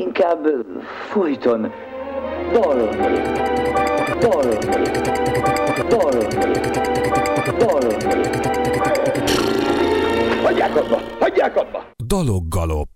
[0.00, 0.46] inkább
[1.10, 1.72] folyton
[2.52, 2.96] dalolni,
[4.20, 4.56] dalolni,
[5.88, 6.26] dalolni,
[7.58, 7.94] dalolni.
[10.42, 11.00] Hagyják abba!
[11.20, 11.84] Hagyják abba!
[12.04, 12.88] Daloggalop.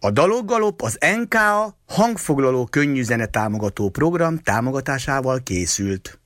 [0.00, 6.20] A Daloggalop az NKA hangfoglaló könnyű zene támogató program támogatásával készült.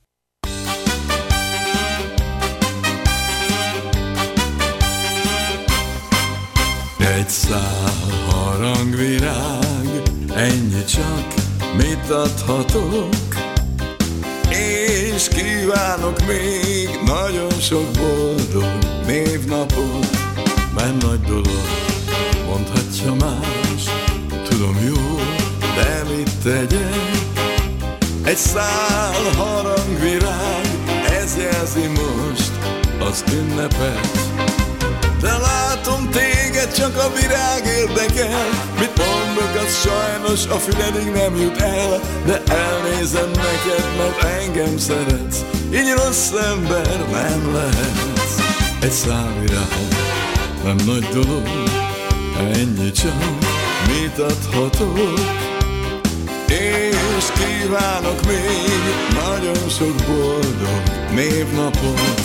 [7.17, 7.91] Egy szál
[8.29, 9.60] harangvirág,
[10.41, 11.33] ennyi csak,
[11.77, 13.15] mit adhatok?
[14.49, 20.17] És kívánok még nagyon sok boldog névnapot,
[20.75, 21.65] mert nagy dolog,
[22.45, 23.83] mondhatja más,
[24.49, 25.19] tudom jó,
[25.75, 27.19] de mit tegyek?
[28.23, 30.65] Egy szál harangvirág,
[31.21, 32.51] ez jelzi most
[33.09, 34.19] az ünnepet,
[35.21, 41.57] de látom téged, csak a virág érdekel Mit mondok, az sajnos a füledig nem jut
[41.57, 41.99] el.
[42.25, 45.39] De elnézem neked, mert engem szeretsz.
[45.73, 48.37] Így rossz ember nem lehetsz.
[48.81, 49.87] Egy szálvirág,
[50.63, 51.47] nem nagy dolog
[52.37, 53.23] Ennyi csak,
[53.87, 55.19] mit adhatok?
[56.47, 58.81] És kívánok még
[59.13, 60.81] nagyon sok boldog
[61.13, 62.21] névnapot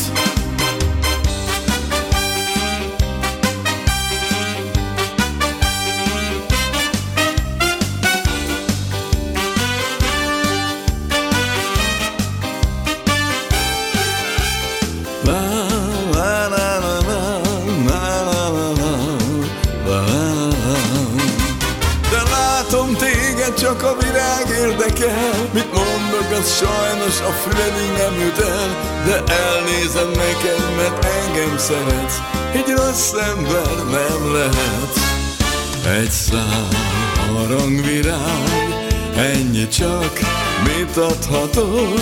[23.67, 25.49] csak a virág érdekel.
[25.53, 28.69] Mit mondok, az sajnos a füledig nem jut el.
[29.05, 32.19] De elnézem neked, mert engem szeretsz.
[32.53, 34.93] Egy rossz ember nem lehet.
[36.01, 36.69] Egy szám
[37.35, 38.87] harangvirág
[39.17, 40.13] Ennyi csak,
[40.63, 42.01] mit adhatok?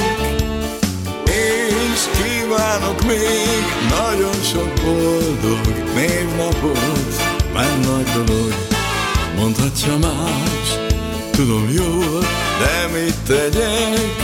[1.24, 7.22] És kívánok még nagyon sok boldog névnapot.
[7.54, 8.54] Már nagy dolog,
[9.36, 10.83] mondhatja más
[11.36, 12.20] Tudom jól,
[12.58, 14.16] de mit tegyek?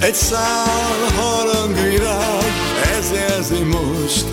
[0.00, 2.52] Egy szál harangvirág,
[2.98, 4.26] ez jelzi most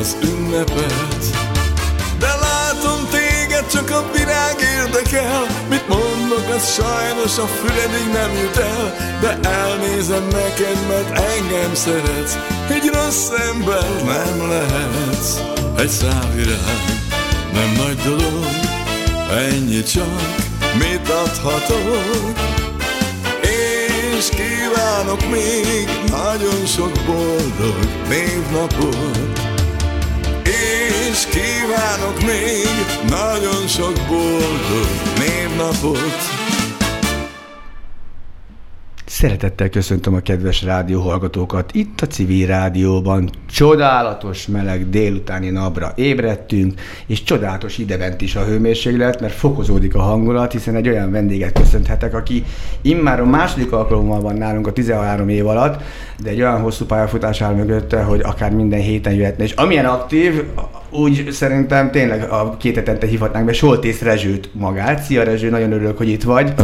[0.00, 1.24] az ünnepet.
[2.18, 8.56] De látom téged, csak a virág érdekel, mit mondok, az sajnos a füledig nem jut
[8.56, 8.96] el.
[9.20, 12.36] De elnézem neked, mert engem szeretsz,
[12.68, 15.38] egy rossz ember nem lehetsz.
[15.78, 16.84] Egy szál virág,
[17.52, 18.46] nem nagy dolog,
[19.30, 22.36] ennyi csak, mit adhatok?
[23.42, 29.38] És kívánok még nagyon sok boldog névnapot.
[30.44, 32.68] És kívánok még
[33.08, 36.47] nagyon sok boldog névnapot
[39.18, 41.70] Szeretettel köszöntöm a kedves rádióhallgatókat.
[41.74, 49.20] Itt a civil rádióban csodálatos meleg délutáni napra ébredtünk, és csodálatos idebent is a hőmérséklet,
[49.20, 52.44] mert fokozódik a hangulat, hiszen egy olyan vendéget köszönhetek, aki
[52.82, 55.82] immár a második alkalommal van nálunk a 13 év alatt,
[56.22, 59.44] de egy olyan hosszú pályafutás áll mögötte, hogy akár minden héten jöhetne.
[59.44, 60.44] És amilyen aktív,
[60.90, 65.02] úgy szerintem tényleg a két hetente hívhatnánk be Soltész Rezsőt magát.
[65.02, 66.54] Szia Rezső, nagyon örülök, hogy itt vagy.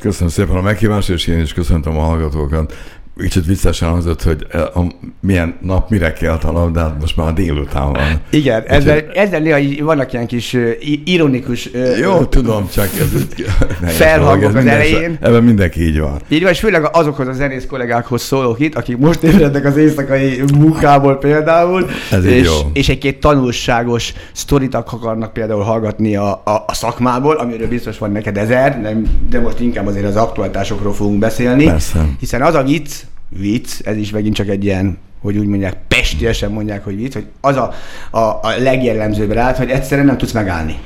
[0.00, 2.74] Köszönöm szépen a meghívást, és én is köszöntöm a hallgatókat
[3.22, 4.80] kicsit viccesen hangzott, hogy a,
[5.20, 8.20] milyen nap mire kelt a hát most már a délután van.
[8.30, 10.56] Igen, Úgy ezzel, ezzel néha vannak ilyen kis
[11.04, 11.70] ironikus
[12.00, 13.26] Jó, tudom, csak ez
[13.96, 15.18] felhangok az elején.
[15.20, 16.20] Ebben mindenki így van.
[16.28, 20.42] Így van, és főleg azokhoz a zenész kollégákhoz szólok itt, akik most ébrednek az éjszakai
[20.58, 22.52] munkából például, ez és, jó.
[22.72, 28.36] és egy-két tanulságos sztorit akarnak például hallgatni a, a, a szakmából, amiről biztos van neked
[28.36, 31.64] ezer, nem, de most inkább azért az aktualitásokról fogunk beszélni.
[31.64, 32.06] Persze.
[32.18, 33.03] Hiszen az a vicc,
[33.38, 37.26] vicc, ez is megint csak egy ilyen, hogy úgy mondják, pestiesen mondják, hogy vicc, hogy
[37.40, 37.72] az a,
[38.10, 40.78] a, a legjellemzőbb rád, hogy egyszerűen nem tudsz megállni.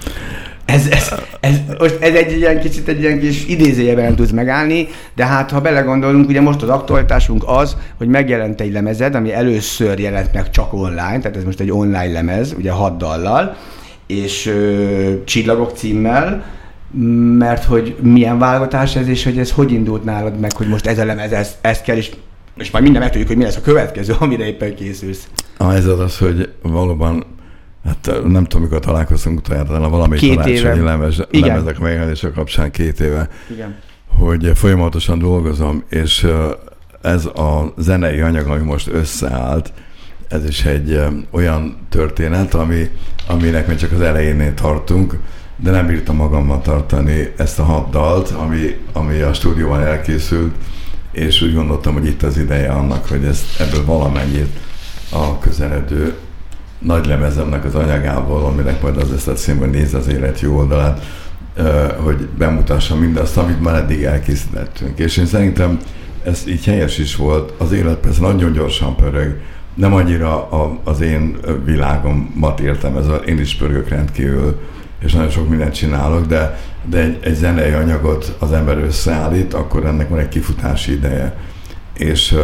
[0.65, 4.89] Ez, ez, ez, most ez egy ilyen kicsit egy ilyen kis idézőjében nem tudsz megállni,
[5.15, 9.99] de hát ha belegondolunk, ugye most az aktualitásunk az, hogy megjelent egy lemezed, ami először
[9.99, 13.57] jelent meg csak online, tehát ez most egy online lemez, ugye hat dallal,
[14.07, 16.45] és ö, Csillagok címmel,
[17.39, 20.99] mert hogy milyen válogatás ez, és hogy ez hogy indult nálad meg, hogy most ez
[20.99, 22.11] a lemez, ezt, ezt kell, és,
[22.59, 25.29] és majd minden megtudjuk, hogy mi lesz a következő, amire éppen készülsz.
[25.57, 27.25] A helyzet az, hogy valóban
[27.85, 30.75] Hát nem tudom, mikor találkoztunk utoljára, valami két éve.
[30.75, 33.77] lemez, lemezek megjelenése kapcsán két éve, Igen.
[34.07, 36.27] hogy folyamatosan dolgozom, és
[37.03, 39.73] ez a zenei anyag, ami most összeállt,
[40.29, 41.01] ez is egy
[41.31, 42.91] olyan történet, ami,
[43.27, 45.19] aminek még csak az elejénél tartunk,
[45.57, 50.55] de nem bírtam magammal tartani ezt a hat dalt, ami, ami a stúdióban elkészült,
[51.19, 54.59] és úgy gondoltam, hogy itt az ideje annak, hogy ezt, ebből valamennyit
[55.13, 56.15] a közeledő
[56.79, 60.57] nagy lemezemnek az anyagából, aminek majd az lesz a cím, hogy néz az élet jó
[60.57, 61.05] oldalát,
[61.97, 64.99] hogy bemutassa mindazt, amit már eddig elkészítettünk.
[64.99, 65.79] És én szerintem
[66.25, 67.53] ez így helyes is volt.
[67.59, 69.41] Az élet persze nagyon gyorsan pörög,
[69.75, 74.61] nem annyira a, az én világomat értem, ez a, én is pörgök rendkívül,
[74.99, 79.87] és nagyon sok mindent csinálok, de, de egy, egy zenei anyagot az ember összeállít, akkor
[79.87, 81.37] ennek van egy kifutási ideje.
[81.95, 82.39] És uh,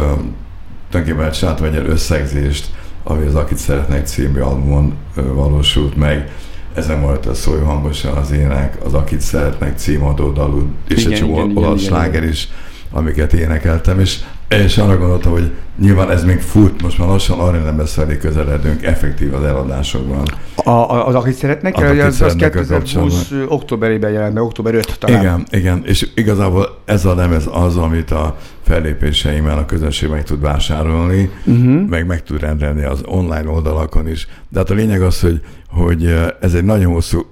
[0.89, 2.71] tulajdonképpen csináltam egy összegzést,
[3.03, 6.31] ami az Akit Szeretnek című albumon uh, valósult meg,
[6.73, 11.19] ezen volt a szóló hangosan az ének, az Akit Szeretnek címadó dalú, és igen, egy
[11.19, 12.49] csomó olasz sláger is,
[12.91, 14.19] amiket énekeltem, és
[14.49, 18.83] és arra gondoltam, hogy nyilván ez még fut, most már lassan arra nem beszélni közeledünk
[18.83, 20.23] effektív az eladásokban.
[20.55, 24.99] A, a, az, akit szeretnek, az, az, az, az 2020 októberében jelent be, október 5
[24.99, 25.21] talán.
[25.21, 30.41] Igen, igen, és igazából ez a lemez az, amit a fellépéseimmel a közönség meg tud
[30.41, 31.87] vásárolni, uh-huh.
[31.87, 34.27] meg meg tud rendelni az online oldalakon is.
[34.49, 37.25] De hát a lényeg az, hogy, hogy ez egy nagyon hosszú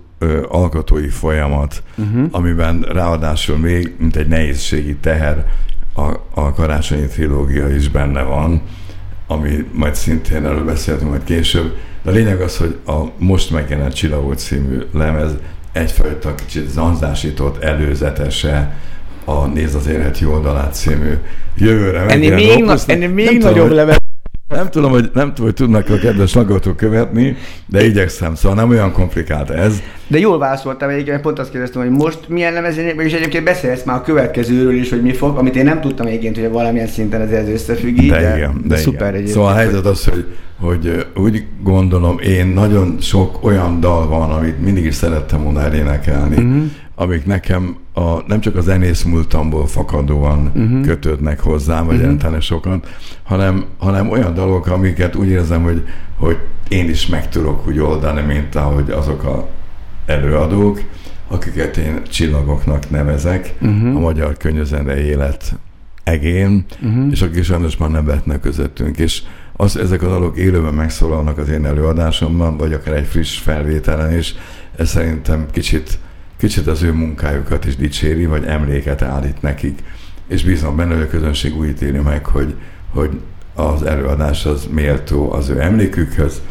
[0.50, 2.27] alkotói folyamat, uh-huh.
[2.31, 5.45] amiben ráadásul még, mint egy nehézségi teher,
[5.94, 6.01] a,
[6.34, 8.62] a karácsonyi trilógia is benne van,
[9.28, 11.75] ami majd szintén erről beszéltünk majd később.
[12.04, 15.31] De a lényeg az, hogy a most megjelent Csillagó című lemez
[15.72, 18.78] egyfajta kicsit zanzásított előzetese
[19.25, 21.13] a Nézd az jó oldalát című
[21.56, 22.00] jövőre.
[22.00, 24.02] Ennél még, na, ennél még nagyobb lemez.
[24.48, 27.36] Nem tudom, hogy, nem tudom, hogy tudnak a kedves hallgatók követni,
[27.68, 29.81] de igyekszem, szóval nem olyan komplikált ez.
[30.07, 33.95] De jól válaszoltam egyébként, pont azt kérdeztem, hogy most milyen lemezén, és egyébként beszélsz már
[33.95, 37.31] a következőről is, hogy mi fog, amit én nem tudtam egyébként, hogy valamilyen szinten ez,
[37.31, 39.13] ez összefügg De, de, igen, de, de szuper igen.
[39.13, 39.36] Egyébként.
[39.36, 40.25] Szóval a helyzet az, hogy,
[40.60, 46.36] hogy úgy gondolom, én nagyon sok olyan dal van, amit mindig is szerettem volna elénekelni,
[46.36, 46.63] uh-huh
[46.95, 50.81] amik nekem a, nem csak az zenész múltamból fakadóan uh-huh.
[50.81, 52.01] kötődnek hozzám, vagy uh-huh.
[52.01, 52.81] jelentene sokan,
[53.24, 55.84] hanem, hanem olyan dolgok, amiket úgy érzem, hogy,
[56.18, 56.38] hogy
[56.68, 59.48] én is meg tudok úgy oldani, mint ahogy azok a
[60.06, 60.81] előadók,
[61.28, 63.95] akiket én csillagoknak nevezek, uh-huh.
[63.95, 65.56] a magyar könnyűzene élet
[66.04, 67.12] egén, uh-huh.
[67.12, 68.98] és akik sajnos már nem vetnek közöttünk.
[68.98, 69.22] És
[69.56, 74.36] az, ezek a dalok élőben megszólalnak az én előadásomban, vagy akár egy friss felvételen is,
[74.75, 76.00] ez szerintem kicsit
[76.44, 79.80] kicsit az ő munkájukat is dicséri, vagy emléket állít nekik,
[80.28, 82.56] és bízom benne, hogy a közönség úgy ítéli meg, hogy,
[82.94, 83.10] hogy
[83.56, 86.42] az előadás az méltó az ő emlékükhöz,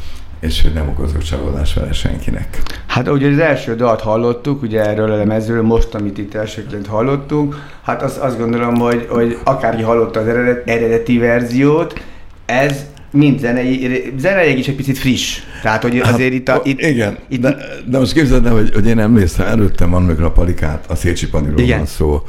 [0.40, 2.62] és hogy nem okozok csalódás vele senkinek.
[2.86, 7.56] Hát ugye az első dalt hallottuk, ugye erről a lemezről, most, amit itt elsőként hallottunk,
[7.82, 12.04] hát azt, azt gondolom, hogy, hogy akárki hallotta az eredet, eredeti verziót,
[12.46, 15.38] ez mind zenei, zeneileg is egy picit friss.
[15.62, 16.48] Tehát, hogy hát, azért itt...
[16.48, 17.56] A, itt igen, itt, de,
[17.86, 21.28] de most képzeld el, hogy, hogy én emlékszem, előttem van, amikor a palikát, a Szécsi
[21.28, 22.22] Paniról van szó,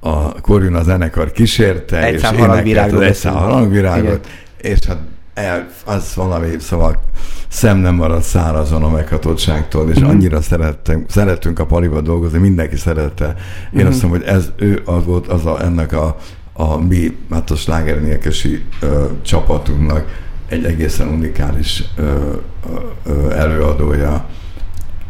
[0.00, 4.26] a Korjun a zenekar kísérte, egy és énekelt egy szám harangvirágot,
[4.60, 4.98] és hát
[5.34, 7.02] el, az valami, szóval
[7.48, 10.08] szem nem maradt szárazon a meghatottságtól, és mm-hmm.
[10.08, 13.24] annyira szerettünk, szerettünk a paliba dolgozni, mindenki szerette.
[13.24, 13.34] Én
[13.80, 13.86] mm-hmm.
[13.86, 16.16] azt mondom, hogy ez ő az volt az a, ennek a
[16.70, 18.64] a mi, hát a slágernékesi
[19.22, 22.32] csapatunknak egy egészen unikális ö,
[23.06, 24.26] ö, előadója,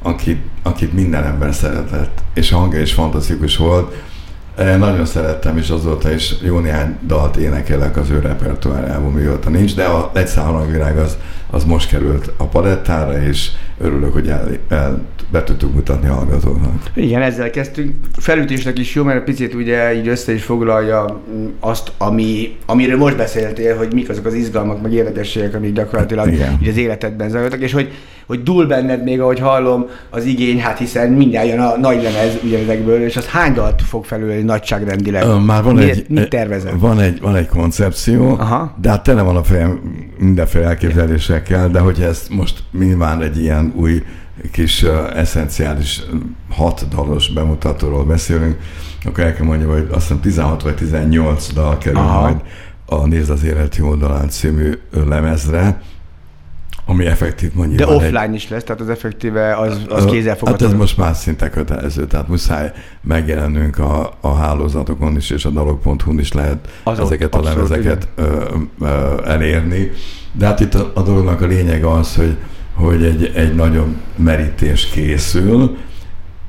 [0.02, 3.94] akit, akit minden ember szeretett, és a hangja is fantasztikus volt.
[4.56, 9.84] Nagyon szerettem, és azóta is jó néhány dalt énekelek az ő repertoárjában, mióta nincs, de
[9.84, 11.16] a egy hangvirág az,
[11.52, 16.90] az most került a palettára, és örülök, hogy el, el be tudtuk mutatni a hallgatóknak.
[16.94, 17.94] Igen, ezzel kezdtünk.
[18.16, 21.20] Felütésnek is jó, mert picit ugye így össze is foglalja
[21.60, 26.32] azt, ami, amiről most beszéltél, hogy mik azok az izgalmak, meg érdekességek, amik gyakorlatilag
[26.62, 27.92] így az életedben zajlottak, és hogy,
[28.26, 32.38] hogy dúl benned még, ahogy hallom, az igény, hát hiszen mindjárt jön a nagy lemez
[32.44, 35.44] ugye ezekből, és az hány dalt fog felülni nagyságrendileg?
[35.44, 36.36] Már van Miért, egy, mit?
[36.78, 38.76] Van egy, van egy koncepció, Aha.
[38.80, 39.80] de hát tele van a fejem
[40.18, 40.66] mindenféle
[41.42, 44.02] elképzelésekkel, de hogy ezt most nyilván egy ilyen új
[44.52, 46.02] kis uh, eszenciális
[46.50, 48.58] hat dalos bemutatóról beszélünk,
[49.04, 52.20] akkor el kell mondjam, hogy azt hiszem 16 vagy 18 dal kerül Aha.
[52.20, 52.40] majd
[52.86, 55.80] a Nézd az élet jó oldalán című lemezre,
[56.86, 57.78] ami effektív mondjuk.
[57.78, 58.34] De offline egy...
[58.34, 60.64] is lesz, tehát az effektíve az, az kézzelfogható.
[60.64, 65.50] Hát ez most más szinte kötelező, tehát muszáj megjelennünk a, a hálózatokon is, és a
[65.50, 68.44] dalog.hu-n is lehet az ezeket a lemezeket ö,
[68.80, 69.90] ö, elérni.
[70.32, 72.36] De hát itt a, a dolognak a lényeg az, hogy
[72.74, 75.76] hogy egy, egy nagyon merítés készül,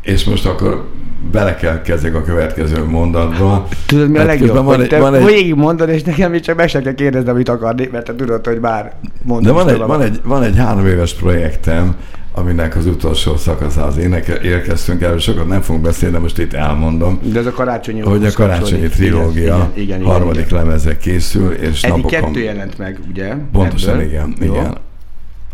[0.01, 0.89] és most akkor
[1.31, 3.67] bele kell kezdek a következő mondatba.
[3.85, 4.63] Tudod, mi a legjobb?
[4.63, 5.25] Van egy, te van egy...
[5.25, 8.59] végig mondod, és nekem csak meg sem kell kérdezni, amit akarni, mert te tudod, hogy
[8.59, 9.55] már mondom.
[9.55, 11.95] De van egy, van, egy, van egy három éves projektem,
[12.35, 13.97] aminek az utolsó szakaszához
[14.43, 18.25] érkeztünk el, sokat nem fogunk beszélni, de most itt elmondom, De ez a karácsonyi hogy
[18.25, 20.57] a karácsonyi trilógia igen, igen, igen, harmadik igen.
[20.57, 22.19] lemeze készül, és Eddig napokon...
[22.19, 23.33] kettő jelent meg, ugye?
[23.51, 24.05] Pontosan, ebből.
[24.05, 24.53] igen, Jó.
[24.53, 24.77] igen.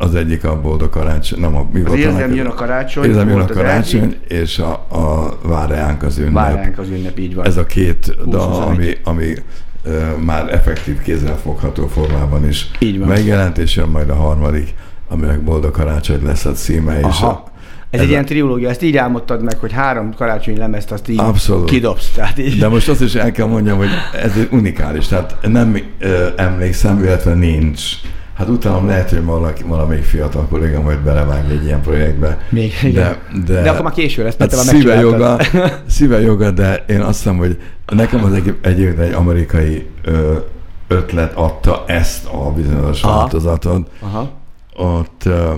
[0.02, 3.06] Az egyik a boldog karácsony, nem a mi Az volt érzem annak- jön a karácsony.
[3.06, 6.34] Érzem jön a az karácsony, és a, a vár ránk az ünnep.
[6.34, 7.46] Vár ránk az ünnep, így van.
[7.46, 8.68] Ez a két dal, 20-21.
[8.68, 9.34] ami, ami
[9.84, 13.08] ö, már effektív kézzelfogható formában is Így van.
[13.08, 14.74] megjelent, és jön majd a harmadik,
[15.10, 16.98] aminek boldog karácsony lesz a címe.
[17.00, 17.28] És Aha.
[17.28, 17.52] a, Ez,
[17.90, 21.20] ez egy a- ilyen trilógia, ezt így álmodtad meg, hogy három karácsonyi lemezt azt így
[21.20, 21.70] Abszolút.
[21.70, 22.10] kidobsz.
[22.16, 22.60] Tehát így.
[22.60, 23.90] De most azt is el kell mondjam, hogy
[24.24, 27.82] ez egy unikális, tehát nem ö, emlékszem, illetve nincs.
[28.40, 32.38] Hát utána lehet, hogy valaki, valamelyik fiatal kolléga majd belevág egy ilyen projektbe.
[32.50, 33.18] Még, igen.
[33.34, 35.38] De, de, De akkor már késő lesz, hát szíve joga,
[35.88, 40.38] szíve joga, de én azt hiszem, hogy nekem az egy, egyébként egy amerikai ö,
[40.88, 43.18] ötlet adta ezt a bizonyos Aha.
[43.18, 43.90] változatot.
[44.00, 44.32] Aha.
[44.76, 45.54] Ott ö,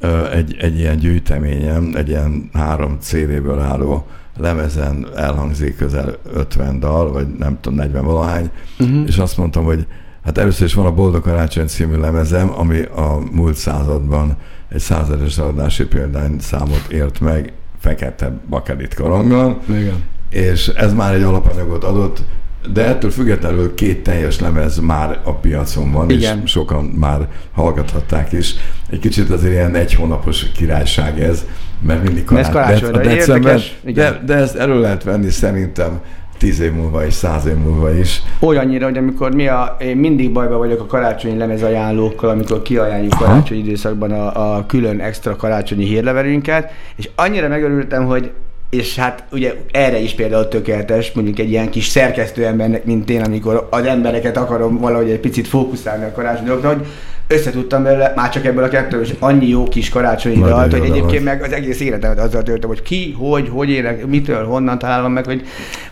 [0.00, 7.12] ö, egy, egy ilyen gyűjteményem, egy ilyen három CD-ből álló lemezen elhangzik közel 50 dal,
[7.12, 9.02] vagy nem tudom, 40 valahány, uh-huh.
[9.06, 9.86] és azt mondtam, hogy
[10.24, 14.36] hát először is van a Boldog Karácsony című lemezem, ami a múlt században
[14.68, 20.04] egy százados adási példány számot ért meg, fekete bakelit koronggal, Igen.
[20.30, 22.22] és ez már egy alapanyagot adott,
[22.72, 26.42] de ettől függetlenül két teljes lemez már a piacon van, Igen.
[26.44, 28.54] és sokan már hallgathatták is.
[28.90, 31.44] Egy kicsit azért ilyen egy hónapos királyság ez,
[31.80, 34.22] mert mindig Ez karácsonyra de, érdekes, de, igen.
[34.26, 36.00] de ezt elő lehet venni szerintem
[36.38, 38.22] tíz év múlva és száz év múlva is.
[38.40, 43.14] Olyannyira, hogy amikor mi a, én mindig bajba vagyok a karácsonyi lemez ajánlókkal, amikor kiajánljuk
[43.18, 48.30] karácsonyi időszakban a, a külön extra karácsonyi hírlevelünket, és annyira megörültem, hogy
[48.70, 53.22] és hát ugye erre is például tökéletes, mondjuk egy ilyen kis szerkesztő embernek, mint én,
[53.22, 56.86] amikor az embereket akarom valahogy egy picit fókuszálni a karácsonyi dolgokra, hogy
[57.26, 60.90] összetudtam belőle, már csak ebből a kettőből is annyi jó kis karácsonyi Nagyon dalt, hogy
[60.90, 65.12] egyébként meg az egész életemet azzal töltöm, hogy ki, hogy, hogy ének, mitől, honnan találom
[65.12, 65.42] meg, hogy,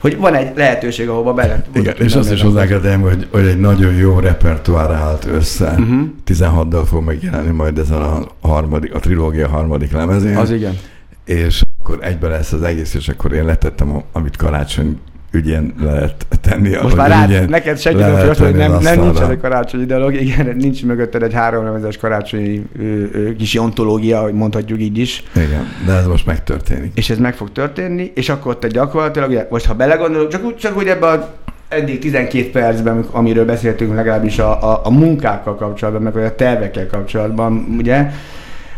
[0.01, 3.61] hogy van egy lehetőség, ahova bele Igen, és azt is hozzá kell hogy, hogy egy
[3.61, 5.71] nagyon jó repertoár állt össze.
[5.79, 6.01] Uh-huh.
[6.25, 10.37] 16 dal fog megjelenni majd ezen a, harmadik, a trilógia harmadik lemezén.
[10.37, 10.79] Az igen.
[11.25, 14.99] és akkor egybe lesz az egész, és akkor én letettem, amit karácsony
[15.33, 16.77] ügyén lehet tenni.
[16.83, 20.57] Most már rád, ügyén neked segítem, hogy azt hogy nem, nem nincsenek karácsonyi dolog, igen,
[20.57, 25.93] nincs mögötted egy háromlemezes karácsonyi ö, ö, kis ontológia, hogy mondhatjuk így is, Igen, de
[25.93, 26.93] ez most megtörténik.
[26.95, 30.57] és ez meg fog történni, és akkor te gyakorlatilag, ugye, most ha belegondolok, csak úgy,
[30.57, 36.03] csak úgy ebbe a eddig 12 percben, amiről beszéltünk legalábbis a, a, a munkákkal kapcsolatban,
[36.03, 38.11] meg vagy a tervekkel kapcsolatban, ugye,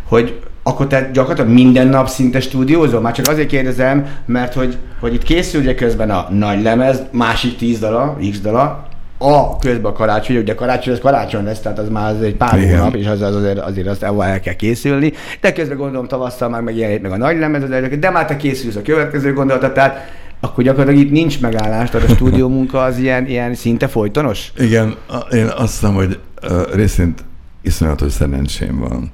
[0.04, 3.00] hogy akkor te gyakorlatilag minden nap szinte stúdiózol?
[3.00, 7.56] Már csak azért kérdezem, mert hogy, hogy itt készül ugye közben a nagy lemez, másik
[7.56, 8.87] 10 dala, x dala,
[9.18, 12.59] a közben a karácsony, ugye karácsony, ez karácsony lesz, tehát az már az egy pár
[12.59, 12.78] Igen.
[12.78, 15.12] hónap, és az, az azért, azért azt el kell készülni.
[15.40, 18.37] De közben gondolom tavasszal már megjelenik meg a nagy lemez, az előtt, de már te
[18.37, 22.99] készülsz a következő gondolata, tehát akkor gyakorlatilag itt nincs megállás, tehát a stúdió munka az
[22.99, 24.52] ilyen, ilyen szinte folytonos?
[24.59, 24.94] Igen,
[25.30, 27.25] én azt hiszem, hogy uh, részint
[27.62, 29.11] iszonyatos szerencsém van,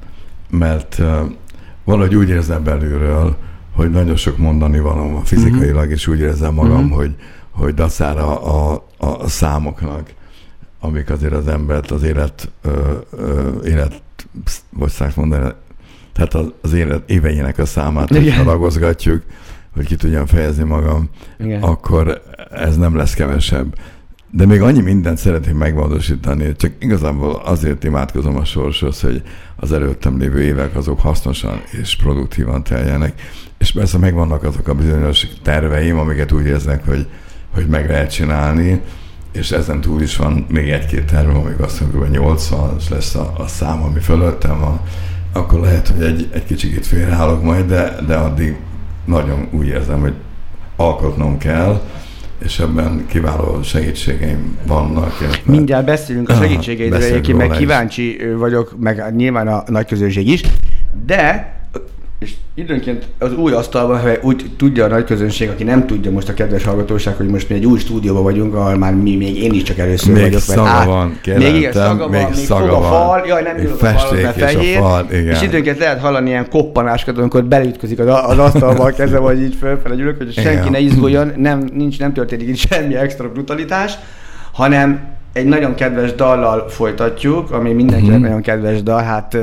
[0.50, 1.02] mert
[1.85, 3.37] valahogy úgy érzem belülről,
[3.75, 6.92] hogy nagyon sok mondani valóm fizikailag, és úgy érzem magam, Mhm.
[6.95, 7.14] hogy,
[7.50, 10.11] hogy dacára a, a, a számoknak,
[10.80, 14.02] amik azért az embert, az élet, ö, ö, élet,
[14.71, 15.52] vagy szák mondani,
[16.12, 18.11] tehát az, az élet éveinek a számát,
[18.45, 19.23] ragozgatjuk,
[19.75, 21.62] hogy ki tudjam fejezni magam, Igen.
[21.62, 23.75] akkor ez nem lesz kevesebb.
[24.32, 29.22] De még annyi mindent szeretném megvalósítani, csak igazából azért imádkozom a sorshoz, hogy
[29.56, 33.20] az előttem lévő évek azok hasznosan és produktívan teljenek.
[33.58, 37.06] És persze megvannak azok a bizonyos terveim, amiket úgy érzek, hogy,
[37.54, 38.80] hogy meg lehet csinálni,
[39.32, 43.32] és ezen túl is van még egy-két tervem, amik azt mondjuk, hogy 80 lesz a,
[43.38, 44.80] a szám, ami fölöttem van,
[45.32, 48.56] akkor lehet, hogy egy, egy kicsit félreállok majd, de, de addig
[49.04, 50.14] nagyon úgy érzem, hogy
[50.76, 51.80] alkotnom kell,
[52.44, 55.16] és ebben kiváló segítségeim vannak.
[55.20, 57.56] illetve- Mindjárt beszélünk a segítségeidről, egyébként meg is.
[57.56, 60.40] kíváncsi ö, vagyok, meg nyilván a nagy közönség is,
[61.06, 61.52] de
[62.21, 66.29] és időnként az új asztalban, ha úgy tudja a nagy közönség, aki nem tudja most
[66.29, 69.53] a kedves hallgatóság, hogy most mi egy új stúdióban vagyunk, ahol már mi, még én
[69.53, 70.41] is csak először Még vagyok.
[70.41, 72.91] szaga van, még igen, szaga van, még szaga fog a van.
[72.91, 75.27] fal, jaj, nem ülök a falon, mert és a fal, igen.
[75.27, 79.55] és időnként lehet hallani ilyen koppanásokat, amikor beleütközik az, az asztalba a kezem, vagy így
[79.55, 80.71] fölfele ülök, hogy senki Igen.
[80.71, 83.99] ne izguljon, nem, nincs, nem történik itt semmi extra brutalitás,
[84.53, 88.22] hanem egy nagyon kedves dallal folytatjuk, ami mindenkinek Mhm.
[88.22, 89.34] nagyon kedves dal, hát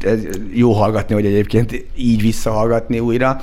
[0.00, 0.20] ez
[0.52, 3.36] jó hallgatni, hogy egyébként így visszahallgatni újra.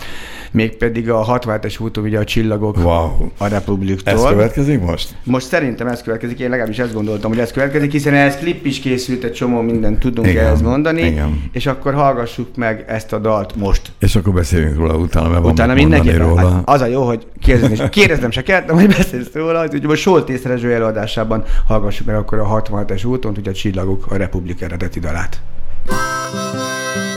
[0.52, 3.28] Mégpedig a 67-es úton ugye a csillagok Wow.
[3.38, 4.14] a Republiktól.
[4.14, 5.16] Ez következik most?
[5.24, 8.80] Most szerintem ez következik, én legalábbis ezt gondoltam, hogy ez következik, hiszen ez klip is
[8.80, 11.44] készült, egy csomó mindent tudunk Igen, ehhez mondani, igen.
[11.52, 13.92] és akkor hallgassuk meg ezt a dalt most.
[14.00, 16.20] És akkor beszéljünk róla utána, mert Utána van mindenképpen.
[16.28, 16.50] róla.
[16.50, 20.44] Hát az a jó, hogy kérdezni, kérdeznem se kellett, hogy beszélsz róla, hogy most Soltész
[20.44, 25.42] Rezső előadásában hallgassuk meg akkor a 67-es úton, hogy a csillagok a Republik eredeti dalát.
[25.86, 27.09] Nagy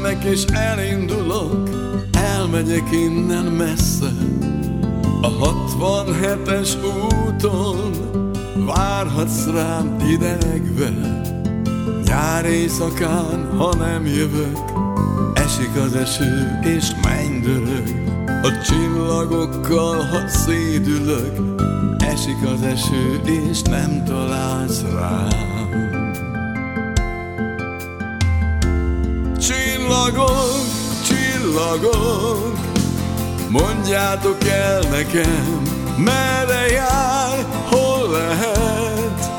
[0.00, 1.68] jönnek és elindulok,
[2.12, 4.12] elmegyek innen messze.
[5.22, 6.70] A 67-es
[7.26, 7.90] úton
[8.66, 10.90] várhatsz rám idegve.
[12.04, 14.58] Nyár éjszakán, ha nem jövök,
[15.34, 18.08] esik az eső és mennydörög.
[18.26, 21.36] A csillagokkal, ha szédülök,
[21.98, 25.59] esik az eső és nem találsz rám.
[29.40, 30.64] Csillagok,
[31.06, 32.58] csillagok,
[33.48, 35.62] mondjátok el nekem,
[35.96, 39.30] merre jár, hol lehet.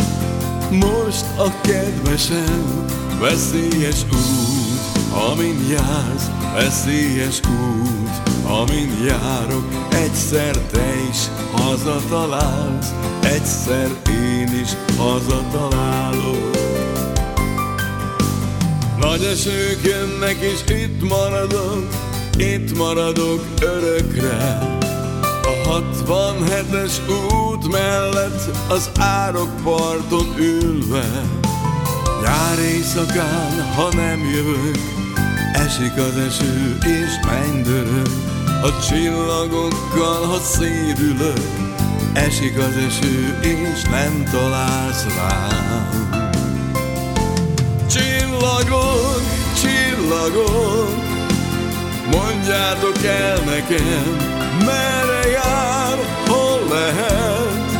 [0.71, 2.85] Most a kedvesem,
[3.19, 11.17] veszélyes út, amin jársz, veszélyes út, amin járok, egyszer te is
[11.51, 12.93] hazatalálsz,
[13.23, 16.60] egyszer én is hazatalálok.
[19.11, 21.87] Nagy esők jönnek és itt maradok,
[22.37, 24.59] itt maradok örökre.
[25.43, 26.93] A 67-es
[27.33, 31.23] út mellett az árokparton ülve.
[32.21, 34.79] Nyár éjszakán, ha nem jövök,
[35.53, 38.09] esik az eső és mennydörög.
[38.63, 41.49] A csillagokkal, ha szédülök,
[42.13, 45.90] esik az eső és nem találsz rám.
[48.41, 49.21] Csillagok,
[49.61, 50.93] csillagok,
[52.11, 54.15] mondjátok el nekem,
[54.65, 57.71] merre jár, hol lehet.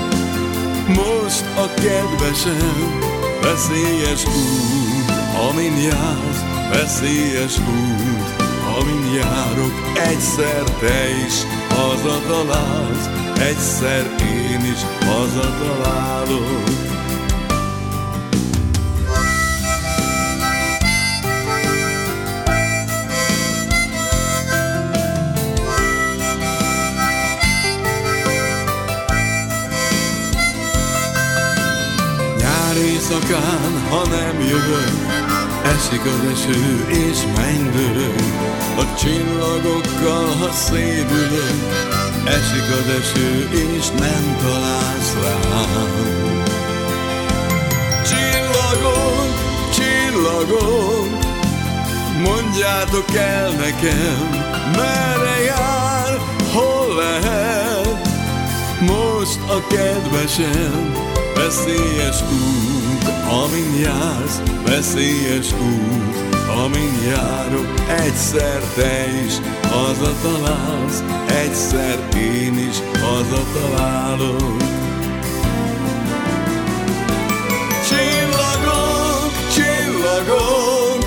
[0.88, 3.00] Most a kedvesem,
[3.42, 5.12] veszélyes út,
[5.50, 8.44] amin jársz, veszélyes út,
[8.80, 11.34] amin járok, egyszer te is
[11.70, 13.10] hazatalálsz,
[13.40, 16.81] egyszer én is hazatalálok.
[33.12, 34.92] Éjszakán, ha nem jövök,
[35.64, 38.20] esik az eső és mennydörög.
[38.78, 41.56] A csillagokkal, ha szédülök,
[42.26, 46.44] esik az eső és nem találsz rám.
[48.10, 49.28] Csillagok,
[49.74, 51.10] csillagok,
[52.24, 54.30] mondjátok el nekem,
[54.76, 56.20] merre jár,
[56.54, 58.10] hol lehet.
[58.80, 63.08] Most a kedvesem, veszélyes út,
[63.44, 66.16] amin jársz, veszélyes út,
[66.64, 69.34] amin járok, egyszer te is
[69.70, 74.62] hazatalálsz, egyszer én is hazatalálok.
[77.90, 81.06] Csillagok, csillagok,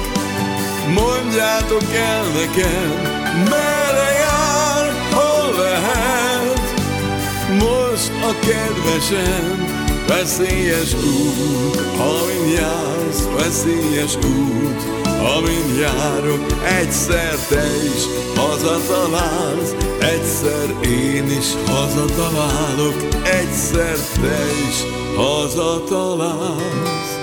[0.94, 3.12] mondjátok el nekem,
[3.50, 6.74] merre jár, hol lehet.
[7.58, 9.73] Most a kedvesem,
[10.06, 14.82] veszélyes út, amin jársz, veszélyes út,
[15.36, 16.46] amin járok,
[16.80, 18.02] egyszer te is
[18.36, 24.84] hazatalálsz, egyszer én is hazatalálok, egyszer te is
[25.16, 27.18] hazatalálsz,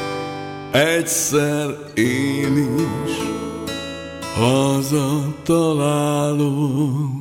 [0.72, 2.58] egyszer én
[3.08, 3.13] is
[4.36, 7.20] hazatalálok.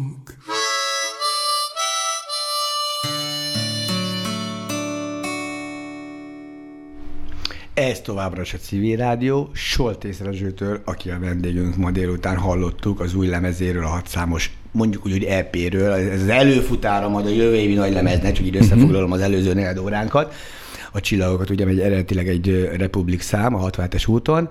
[7.91, 13.15] Ez továbbra is a Civil Rádió, Soltész Rezsőtől, aki a vendégünk ma délután hallottuk az
[13.15, 17.75] új lemezéről, a hatszámos, mondjuk úgy, hogy EP-ről, ez az előfutára majd a jövő évi
[17.75, 20.35] nagy lemeznek, csak így összefoglalom az előző negyed óránkat.
[20.93, 24.51] A csillagokat ugye egy eredetileg egy Republik szám a 67-es úton,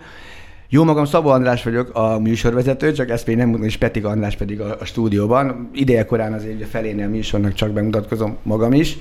[0.71, 4.35] Jó magam, Szabó András vagyok, a műsorvezető, csak ezt még nem mondom, és Petik András
[4.35, 5.69] pedig a, a stúdióban.
[5.73, 8.97] Ideje korán azért ugye felénél a műsornak csak bemutatkozom magam is.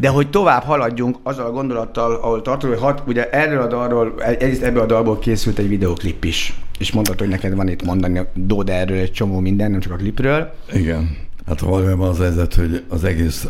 [0.00, 4.14] De hogy tovább haladjunk azzal a gondolattal, ahol tartunk, hogy hat, ugye erről a dalról,
[4.18, 6.60] egyrészt ebből a dalból készült egy videoklip is.
[6.78, 9.96] És mondtad, hogy neked van itt mondani, Dód erről egy csomó minden, nem csak a
[9.96, 10.52] klipről.
[10.72, 11.16] Igen.
[11.46, 13.48] Hát valójában az helyzet, hogy az egész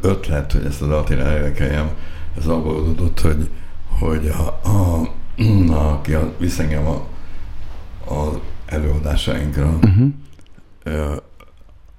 [0.00, 1.20] ötlet, hogy ezt a dalt én
[2.38, 3.48] ez abból adódott, hogy,
[3.98, 5.08] hogy a, a,
[5.70, 7.06] aki a, visz engem a,
[8.14, 10.08] a előadásainkra, uh-huh.
[10.82, 11.16] ö,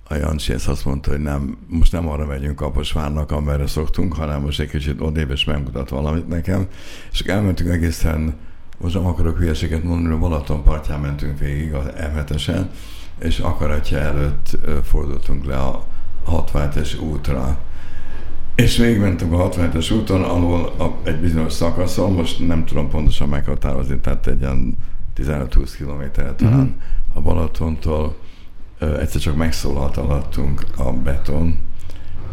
[0.08, 4.41] a Jancsi ezt azt mondta, hogy nem, most nem arra megyünk Kaposvárnak, amerre szoktunk, hanem
[4.41, 6.67] most egy kicsit odébb és megmutat valamit nekem.
[7.12, 8.36] És elmentünk egészen,
[8.78, 12.43] most nem akarok hülyeséget mondani, a Balaton partján mentünk végig az m
[13.19, 15.86] és akaratja előtt fordultunk le a
[16.28, 17.58] 67-es útra.
[18.55, 23.99] És végigmentünk a 67-es úton, ahol a, egy bizonyos szakaszon, most nem tudom pontosan meghatározni,
[23.99, 24.77] tehát egy ilyen
[25.17, 26.69] 15-20 kilométer talán uh-huh.
[27.13, 28.15] a Balatontól,
[28.79, 31.57] egyszer csak megszólalt alattunk a beton.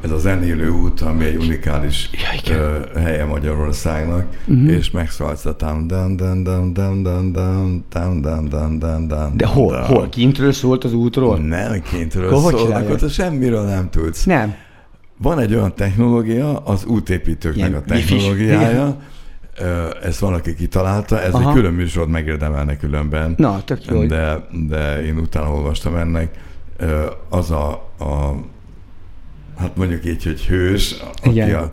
[0.01, 2.11] Ez az zenélő út, ami egy unikális
[2.45, 4.71] ja, helye Magyarországnak, uh-huh.
[4.71, 9.37] és megszólalt a tam dan dan dan dan dan dan dan dan dan dan dan
[9.37, 9.81] De hol?
[9.81, 10.09] Hol?
[10.09, 11.39] Kintről szólt az útról?
[11.39, 14.25] Nem, kintről szólt, akkor te semmiről nem tudsz.
[14.25, 14.55] Nem.
[15.23, 19.01] Van egy olyan technológia, az útépítőknek Ilyen, a technológiája,
[20.03, 21.49] ezt valaki kitalálta, ez Aha.
[21.49, 23.35] egy külön műsorot megérdemelne különben.
[23.37, 24.05] Na, tök jó.
[24.05, 26.39] De, de én utána olvastam ennek.
[27.29, 28.35] Az a, a
[29.59, 31.55] hát mondjuk így, hogy hős, aki Igen.
[31.55, 31.73] a,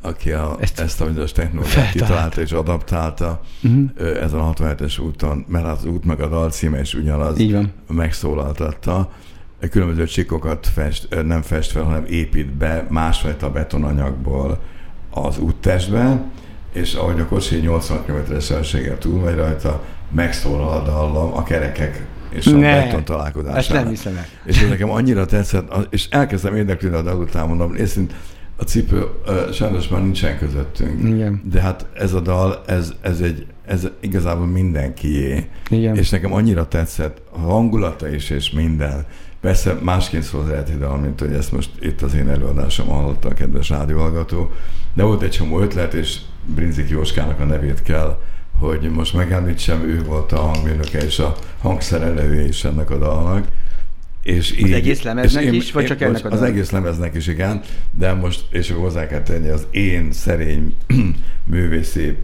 [0.00, 3.90] aki a, ezt, ezt a bizonyos technológiát kitalálta és adaptálta uh-huh.
[4.22, 7.72] ezen a 67-es úton, mert az út meg a dal címe is ugyanaz Így van.
[7.88, 9.10] megszólaltatta.
[9.70, 14.60] Különböző csikokat fest, nem fest fel, hanem épít be másfajta betonanyagból
[15.10, 16.22] az úttestbe,
[16.72, 22.06] és ahogy a kocsi 80 km-es sebességgel túl megy rajta, megszólal a dallam a kerekek
[22.30, 23.58] és a ne, beton találkozására.
[23.58, 24.26] Ezt nem hiszem el.
[24.44, 28.14] És ez nekem annyira tetszett, és elkezdtem érdeklődni a dal után, mondom, észint,
[28.56, 29.06] a cipő
[29.52, 31.08] sajnos már nincsen közöttünk.
[31.08, 31.42] Igen.
[31.44, 35.46] De hát ez a dal, ez, ez, egy, ez igazából mindenkié.
[35.70, 35.96] Igen.
[35.96, 39.06] És nekem annyira tetszett, a hangulata is, és minden.
[39.40, 43.34] Persze másként szól az dal, mint hogy ezt most itt az én előadásom hallotta a
[43.34, 44.50] kedves rádióhallgató,
[44.94, 48.18] de volt egy csomó ötlet, és Brinzik Jóskának a nevét kell,
[48.58, 53.46] hogy most megemlítsem, ő volt a hangmérnöke és a hangszerelője is ennek a dalnak.
[54.22, 57.14] És az így, egész lemeznek én, is, vagy csak én, ennek a Az egész lemeznek
[57.14, 60.74] is, igen, de most, és hozzá kell tenni az én szerény
[61.44, 62.16] művészi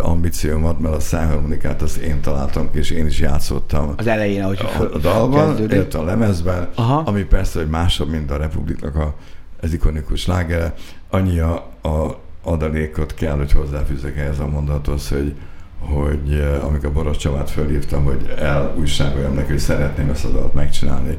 [0.00, 3.94] ambíciómat, mert a szájharmonikát azt én találtam ki, és én is játszottam.
[3.96, 7.02] Az elején, ahogy a, a dalban, illetve a lemezben, Aha.
[7.06, 9.14] ami persze, hogy másabb, mint a Republiknak a,
[9.60, 10.74] az ikonikus lágere.
[11.10, 15.34] Annyi a, a adalékot kell, hogy hozzáfűzek ehhez a mondathoz, hogy,
[15.78, 21.18] hogy amikor Boros Csabát fölhívtam, hogy elújságoljam neki, hogy szeretném ezt a dalt megcsinálni,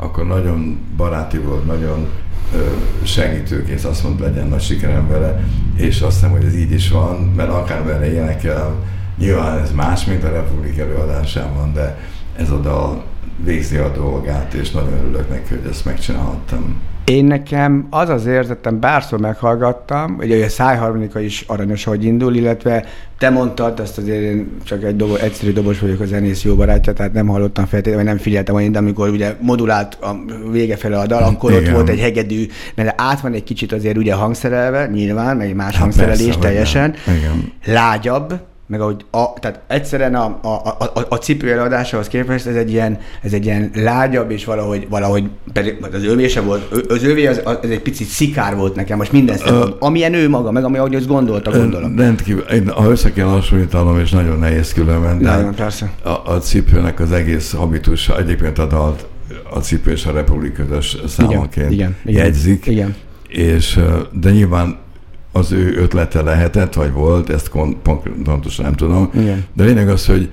[0.00, 2.08] akkor nagyon baráti volt, nagyon
[3.02, 7.32] segítőkész, azt mondta, legyen nagy sikerem vele, és azt hiszem, hogy ez így is van,
[7.36, 8.74] mert akár vele énekel,
[9.18, 11.98] nyilván ez más, mint a Republik előadásában, de
[12.36, 13.04] ez a dal
[13.44, 16.80] végzi a dolgát, és nagyon örülök neki, hogy ezt megcsinálhattam.
[17.04, 22.84] Én nekem az az érzetem, bárszor meghallgattam, hogy a szájharmonika is aranyos, hogy indul, illetve
[23.18, 26.92] te mondtad, ezt azért én csak egy dobo, egyszerű dobos vagyok a zenész jó barátja,
[26.92, 30.16] tehát nem hallottam feltétlenül, vagy nem figyeltem olyan, de amikor ugye modulált a
[30.50, 31.64] vége fele a dal, akkor Igen.
[31.64, 35.54] ott volt egy hegedű, mert át van egy kicsit azért ugye hangszerelve, nyilván, meg egy
[35.54, 36.94] más hát hangszerelés persze, teljesen,
[37.64, 38.40] lágyabb,
[38.70, 42.98] meg ahogy a, tehát egyszerűen a, a, a, a cipő eladásához képest ez egy ilyen,
[43.22, 47.40] ez egy ilyen lágyabb, és valahogy, valahogy pedig az övé se volt, az övé az,
[47.44, 50.94] az, egy picit szikár volt nekem, most minden szemben, amilyen ő maga, meg ami ahogy
[50.94, 51.96] azt gondolta, gondolom.
[51.96, 55.90] Rendkívül, én, ha össze kell hasonlítanom, és nagyon nehéz különben, de nagyon, persze.
[56.02, 59.06] A, a cipőnek az egész habitusa, egyébként a dalt
[59.50, 62.94] a cipő és a republik közös számaként igen, igen, jegyzik, igen.
[63.28, 63.80] És,
[64.12, 64.78] de nyilván
[65.32, 67.50] az ő ötlete lehetett, vagy volt, ezt
[67.82, 69.10] pontosan nem tudom.
[69.14, 69.44] Igen.
[69.52, 70.30] De lényeg az, hogy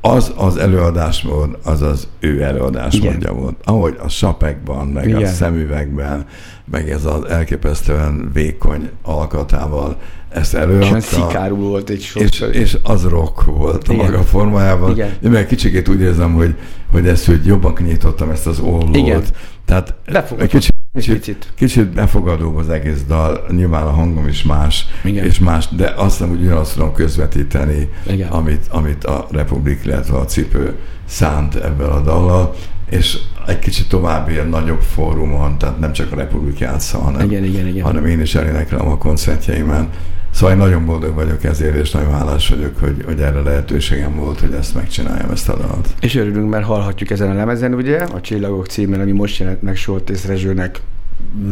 [0.00, 3.56] az az előadásmód, az az ő előadásmódja volt.
[3.64, 5.22] Ahogy a sapekban, meg Igen.
[5.22, 6.26] a szemüvegben,
[6.70, 9.96] meg ez az elképesztően vékony alkatával
[10.28, 10.96] ezt előadta.
[10.96, 14.00] És volt egy És, és az rock volt Igen.
[14.00, 14.90] a maga formájában.
[14.90, 15.10] Igen.
[15.24, 16.54] Én meg kicsikét úgy érzem, hogy,
[16.92, 18.96] hogy ezt hogy jobban kinyitottam ezt az ollót.
[18.96, 19.22] Igen.
[19.64, 19.94] Tehát
[20.38, 25.24] egy kicsit Kicsit, kicsit befogadóbb az egész dal, nyilván a hangom is más, Igen.
[25.24, 27.88] és más, de azt nem úgy ugyanazt tudom közvetíteni,
[28.28, 32.54] amit, amit a Republik, illetve a cipő szánt ebből a dallal,
[32.90, 37.44] és egy kicsit tovább ilyen nagyobb fórumon, tehát nem csak a Republik játsza, hanem, igen,
[37.44, 37.84] igen, igen.
[37.84, 39.88] hanem én is eléneklem a koncertjeimen
[40.34, 44.40] Szóval én nagyon boldog vagyok ezért, és nagyon hálás vagyok, hogy, hogy erre lehetőségem volt,
[44.40, 45.88] hogy ezt megcsináljam, ezt a dalt.
[46.00, 49.76] És örülünk, mert hallhatjuk ezen a lemezen, ugye, a Csillagok címen, ami most jelent meg
[49.76, 50.80] Soltész Rezsőnek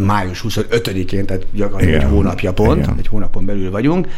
[0.06, 2.94] május 25-én, tehát gyakorlatilag egy hónapja pont, Igen.
[2.98, 4.08] egy hónapon belül vagyunk.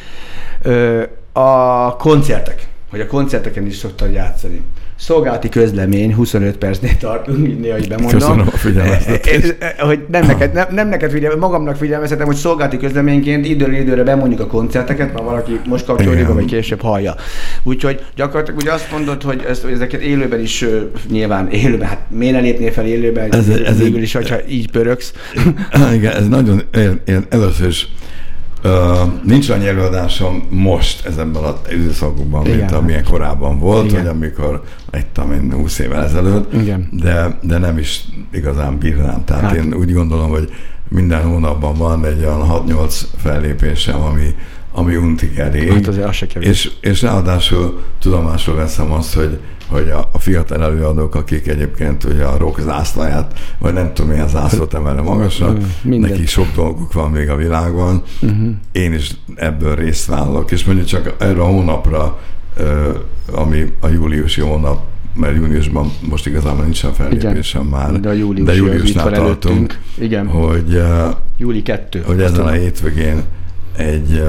[0.63, 4.61] Ö, a koncertek, hogy a koncerteken is szoktad játszani.
[5.05, 8.19] Szolgálati közlemény, 25 percnél tartunk, így néha így bemondom.
[8.19, 9.57] Köszönöm a figyelmeztetést.
[9.59, 13.75] Eh, eh, Hogy nem neked, nem, nem neked figyelme, magamnak figyelmeztetem, hogy szolgálati közleményként időről
[13.75, 17.15] időre bemondjuk a koncerteket, ha valaki most kapcsolódik, vagy később hallja.
[17.63, 20.65] Úgyhogy gyakorlatilag ugye azt mondod, hogy, ezt, hogy ezeket élőben is
[21.11, 25.13] nyilván élőben, hát miért ne lépnél fel élőben, Ez ez végül is, hogyha így pörögsz.
[25.95, 27.89] Igen, ez nagyon, én, én először is
[29.25, 34.01] nincs annyi előadásom most ezenben az időszakokban, mint amilyen korábban volt, Igen.
[34.01, 36.89] hogy amikor ettem én 20 évvel ezelőtt, Igen.
[36.93, 39.25] De, de nem is igazán bírnám.
[39.25, 39.55] Tehát Hát.
[39.55, 40.53] én úgy gondolom, hogy
[40.89, 44.35] minden hónapban van egy olyan 6-8 fellépésem, ami,
[44.73, 45.73] ami untig elég.
[45.73, 46.49] Hát azért az se kevés.
[46.49, 49.39] És, és ráadásul tudomásul veszem azt, hogy,
[49.75, 54.29] hogy a, a fiatal előadók, akik egyébként ugye a rock zászlaját, vagy nem tudom milyen
[54.29, 56.13] zászlót emelne magasra, Mm, mindent.
[56.13, 58.03] nekik sok dolguk van még a világban.
[58.23, 58.49] Uh-huh.
[58.73, 62.19] Én is ebből részt vállalok, és mondjuk csak erre a hónapra,
[63.33, 64.83] ami a júliusi hónap,
[65.15, 69.79] mert júniusban most igazából nincsen fellépésem már, De a júliusi de júliusnál tartunk, előttünk.
[69.99, 70.27] Igen.
[70.27, 70.83] hogy
[71.39, 72.03] Júli 2.
[72.07, 73.23] hogy ezen a hétvégén
[73.77, 74.23] egy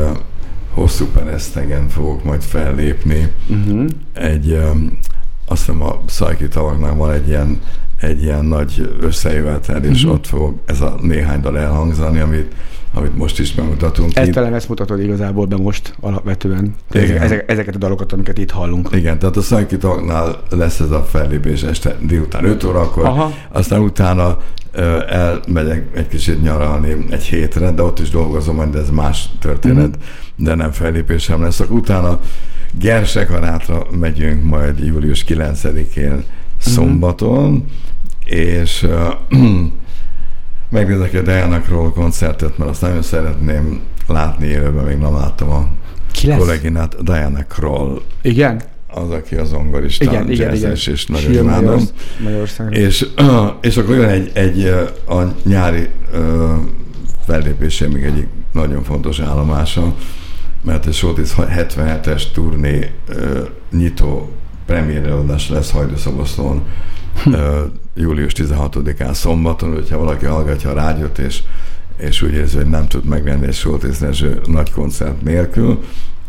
[0.74, 3.32] hosszú peresztegen fogok majd fellépni.
[3.48, 3.86] Uh-huh.
[4.14, 4.98] Egy, um,
[5.46, 7.62] azt hiszem a Szajki tavaknál van egy ilyen,
[8.00, 10.12] egy ilyen nagy összejövetel, és Mhm.
[10.14, 12.54] ott fog ez a néhány dal elhangzani, amit,
[12.96, 14.16] amit most is bemutatunk.
[14.18, 16.76] Ezt talán ezt mutatod igazából be most alapvetően.
[16.92, 17.22] Igen.
[17.22, 18.90] Ezek, ezeket a dalokat, amiket itt hallunk.
[18.92, 23.32] Igen, tehát a Szajki tavaknál lesz ez a fellépés este délután 5 órakor, Aha.
[23.52, 24.38] aztán utána
[25.10, 30.46] elmegyek egy kicsit nyaralni egy hétre, de ott is dolgozom, majd ez más történet, Mhm.
[30.46, 31.60] de nem fellépésem lesz.
[31.60, 32.20] Akkor utána
[32.80, 36.20] Gersekarátra megyünk majd július 9-én Mhm.
[36.58, 37.66] szombaton,
[38.26, 39.14] és uh,
[40.70, 45.68] megnézek egy Diana Kroll koncertet, mert azt nagyon szeretném látni élőben, még nem láttam a
[46.12, 46.38] Ki lesz?
[46.38, 48.62] kolléginát, Diana Kroll, Igen?
[48.88, 50.72] az, aki az zongorista, Igen, igen, igen.
[50.72, 51.82] és nagyon Jön imádom.
[52.70, 53.06] És,
[53.62, 54.68] és akkor jön egy, egy
[55.08, 55.90] a nyári
[57.26, 59.96] fellépésé még egyik nagyon fontos állomása,
[60.64, 62.92] mert egy Soltis 77-es turné
[63.72, 64.32] nyitó
[64.66, 66.64] premiérelőadás lesz Hajdúszoboszlón
[67.96, 71.44] július 16-án szombaton, hogyha valaki hallgatja a rádiót, és,
[71.98, 75.84] és úgy érzi, hogy nem tud megvenni egy Soltis Rezső nagy koncert nélkül,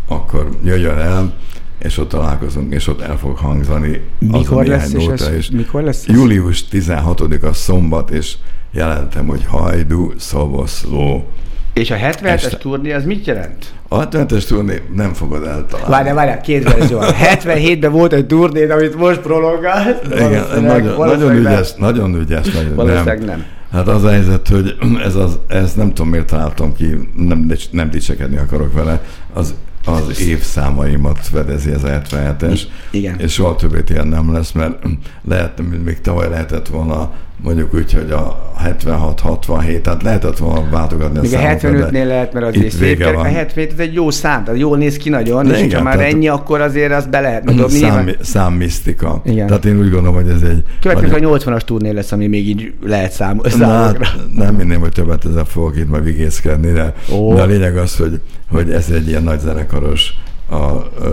[0.09, 1.35] akkor jöjjön el,
[1.79, 5.33] és ott találkozunk, és ott el fog hangzani az a Mikor néhány lesz, és ez,
[5.33, 6.07] és mikor lesz?
[6.07, 8.37] Július 16-a szombat, és
[8.73, 11.29] jelentem, hogy Hajdu Szoboszló.
[11.77, 12.57] És a 77-es Este.
[12.57, 13.75] turné az mit jelent?
[13.89, 15.91] A 70-es turné nem fogod eltalálni.
[15.91, 16.99] Várjál, várjál, két verzió.
[17.01, 20.07] 77-ben volt egy turné, amit most prolongált.
[20.15, 23.45] Igen, nagyon, nagyon ügyes, nagyon ügyes, nagyon Valószínűleg nem.
[23.73, 27.91] Hát az a helyzet, hogy ez, az, ez nem tudom miért találtam ki, nem, nem
[27.91, 32.61] dicsekedni akarok vele, az, az évszámaimat fedezi ez a 77-es.
[32.91, 33.19] Igen.
[33.19, 34.83] És soha többet ilyen nem lesz, mert
[35.29, 41.21] lehet, még tavaly lehetett volna mondjuk úgy, hogy a 76-67, tehát lehetett volna váltogatni a
[41.21, 43.15] Még a de 75-nél lehet, mert az itt is vége kerek.
[43.19, 43.27] A van.
[43.33, 46.01] 77 ez egy jó szám, tehát jól néz ki nagyon, De és igen, ha már
[46.01, 47.79] ennyi, akkor azért azt be lehet dobni.
[47.79, 49.21] szám, számmisztika.
[49.25, 49.47] Igen.
[49.47, 50.63] Tehát én úgy gondolom, hogy ez egy...
[50.81, 54.05] Következő nagyon- a 80-as turné lesz, ami még így lehet szám, számokra.
[54.05, 57.35] hát nem minném, hogy többet ezzel fogok itt majd vigészkedni, de, Ó.
[57.35, 58.21] de a lényeg az, hogy,
[58.51, 60.13] hogy ez egy ilyen nagy zenekaros
[60.51, 60.57] a,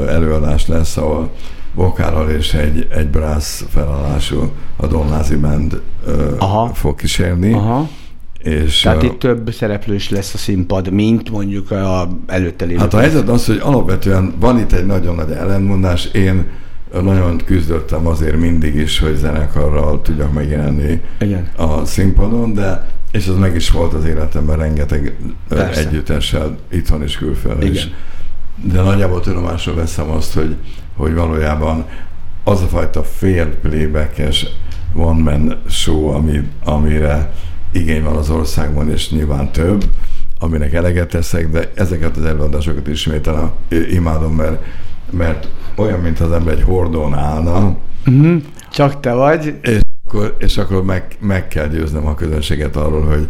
[0.09, 1.31] előadás lesz, ahol
[1.73, 6.73] vokállal és egy, egy brass felállású a Donlázi Band ö, Aha.
[6.73, 7.53] fog kísérni.
[7.53, 7.89] Aha.
[8.39, 12.79] És, Tehát ö, itt több szereplős lesz a színpad, mint mondjuk a előtte lévő.
[12.79, 16.05] Hát a helyzet az, hogy alapvetően van itt egy nagyon nagy ellenmondás.
[16.05, 16.45] Én
[17.01, 21.47] nagyon küzdöttem azért mindig is, hogy zenekarral tudjak megjelenni Igen.
[21.55, 25.15] a színpadon, de és az meg is volt az életemben rengeteg
[25.47, 25.79] Persze.
[25.88, 27.91] együttessel, itthon és külföldön is.
[28.55, 30.55] De nagyjából tudomásra veszem azt, hogy,
[30.95, 31.85] hogy valójában
[32.43, 34.45] az a fajta fél playbackes
[34.95, 37.31] one man show, ami, amire
[37.71, 39.83] igény van az országban, és nyilván több,
[40.39, 43.51] aminek eleget teszek, de ezeket az előadásokat ismételem,
[43.89, 44.63] imádom, mert,
[45.09, 48.41] mert olyan, mint az ember egy hordón állna, Uh-huh.
[48.71, 49.55] Csak te vagy.
[49.61, 53.27] és akkor, és akkor meg, meg kell győznöm a közönséget arról, hogy,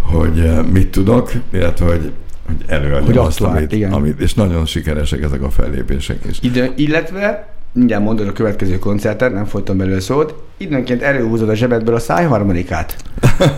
[0.00, 2.12] hogy eh, mit tudok, illetve hogy,
[2.46, 3.92] hogy előadjam Hogy azt, aktuál, amit, igen.
[3.92, 6.38] amit, és nagyon sikeresek ezek a fellépések is.
[6.42, 11.94] Ide, illetve mindjárt mondod a következő koncertet, nem folytam belőle szót, időnként előhúzod a zsebedből
[11.94, 12.96] a szájharmonikát.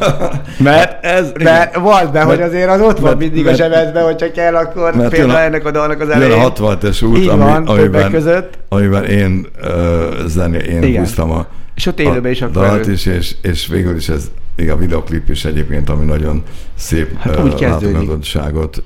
[0.59, 4.05] mert ez, mert van, de hogy azért az ott van mert- mindig a mert- zsebedben,
[4.05, 6.41] hogyha kell, akkor mert például a- ennek a dalnak az elején.
[6.41, 8.59] a 67-es út, ami, van, amiben, között.
[8.69, 11.01] amiben én uh, zené, én Igen.
[11.03, 14.75] húztam a, És ott élőben is akkor elő- is, és, és végül is ez igen,
[14.75, 16.43] a videoklip is egyébként, ami nagyon
[16.75, 18.83] szép Hát úgy látogatottságot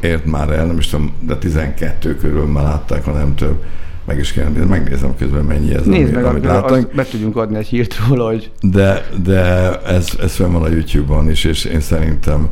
[0.00, 3.64] ért már el, nem is tudom, de 12 körül már látták, ha nem több.
[4.04, 7.36] Meg is kell nézni, megnézem közben mennyi ez, Nézd ami, meg, amit azt be tudjunk
[7.36, 11.64] adni egy hírt róla, hogy De, de ez, ez fenn van a YouTube-on is, és
[11.64, 12.48] én szerintem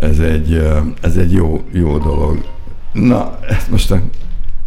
[0.00, 0.62] ez egy,
[1.00, 2.44] ez egy jó, jó dolog.
[2.92, 4.00] Na, ezt most a,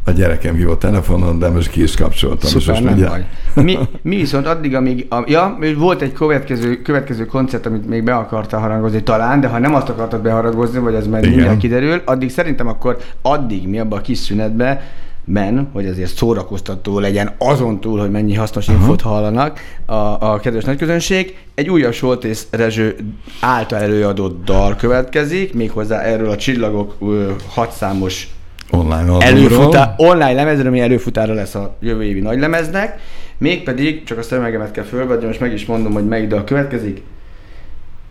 [0.06, 2.50] a gyerekem hívott telefonon, de most ki is kapcsoltam.
[2.56, 3.26] és Szuper, most nem baj.
[3.64, 5.06] Mi, mi viszont addig, amíg...
[5.10, 9.60] A, ja, volt egy következő, következő koncert, amit még be akartál harangozni talán, de ha
[9.60, 11.36] nem azt akartad beharangozni, vagy ez majd Igen.
[11.36, 14.80] mindjárt kiderül, addig szerintem akkor addig mi abban a kis szünetben
[15.26, 20.64] men, hogy azért szórakoztató legyen, azon túl, hogy mennyi hasznos infót hallanak a, a kedves
[20.64, 21.38] nagyközönség.
[21.56, 22.96] Egy újabb Soltész Rezső
[23.40, 28.33] által előadott dal következik, méghozzá erről a Csillagok ö, hatszámos
[28.78, 33.00] Online előfutá, online lemezről, ami előfutára lesz a jövő évi nagy lemeznek.
[33.38, 37.02] Mégpedig, csak a szemegemet kell fölvenni, most meg is mondom, hogy melyik dal következik.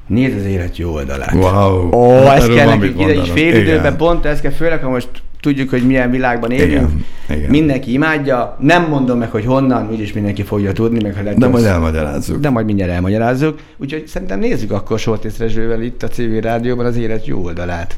[0.06, 1.32] Nézd az élet jó oldalát.
[1.34, 1.88] Wow.
[1.94, 3.24] Ó, Hát ez kell nekünk ide, mondanom.
[3.24, 3.96] fél időben Igen.
[3.96, 5.08] pont ez kell, főleg ha most
[5.40, 6.70] tudjuk, hogy milyen világban élünk.
[6.70, 7.50] Igen, igen.
[7.50, 11.48] Mindenki imádja, nem mondom meg, hogy honnan, úgyis mindenki fogja tudni, meg ha lehet, De
[11.48, 12.40] majd elmagyarázzuk.
[12.40, 13.58] de majd mindjárt elmagyarázzuk.
[13.76, 17.96] Úgyhogy szerintem nézzük akkor Soltész Rezsővel itt a CV rádióban az élet jó oldalát.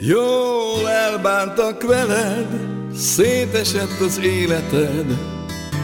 [0.00, 2.46] Jól elbántak veled,
[2.94, 5.18] szétesett az életed,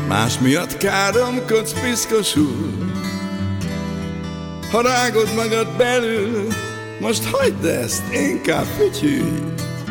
[0.08, 2.92] más miatt káromkodsz piszkosul.
[4.70, 6.46] Ha rágod magad belül,
[7.00, 9.42] most hagyd ezt, inkább fütyülj,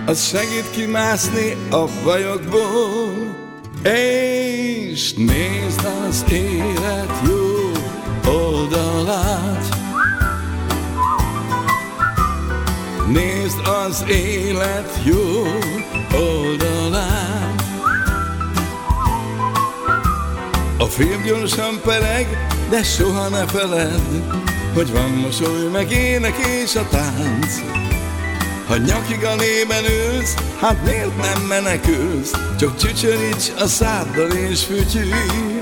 [0.06, 3.36] az segít kimászni a bajokból.
[3.84, 7.72] És nézd az élet jó
[8.34, 9.83] oldalát,
[13.08, 15.46] Nézd az élet jó
[16.20, 17.64] oldalát
[20.78, 24.34] A film gyorsan pereg, de soha ne feledd
[24.74, 27.54] Hogy van mosoly, meg ének és a tánc.
[28.68, 32.32] Ha nyakig a lében ülsz, hát miért nem menekülsz?
[32.60, 35.58] Csak csücsöríts a száddal és fütyülj.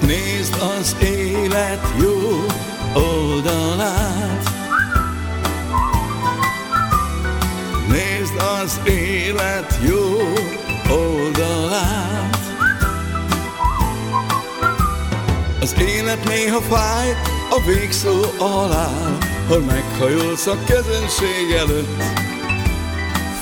[0.00, 2.46] Nézd az élet jó
[2.94, 4.49] oldalát
[8.30, 10.18] Nézd az élet jó
[10.96, 12.38] oldalát.
[15.60, 17.10] Az élet néha fáj
[17.50, 22.02] a végszó alá Hogy meghajolsz a közönség előtt.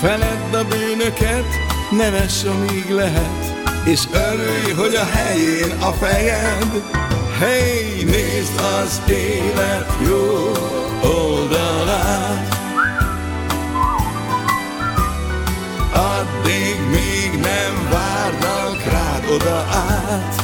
[0.00, 1.46] Feledd a bűnöket,
[1.90, 6.82] nevess amíg lehet És örülj, hogy a helyén a fejed.
[7.38, 10.52] Hey, nézd az élet jó
[19.40, 20.42] oda át.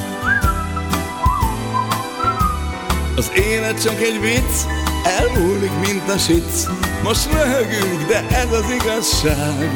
[3.16, 4.72] Az élet csak egy vicc,
[5.04, 6.66] elmúlik, mint a sic.
[7.02, 9.74] Most röhögünk, de ez az igazság.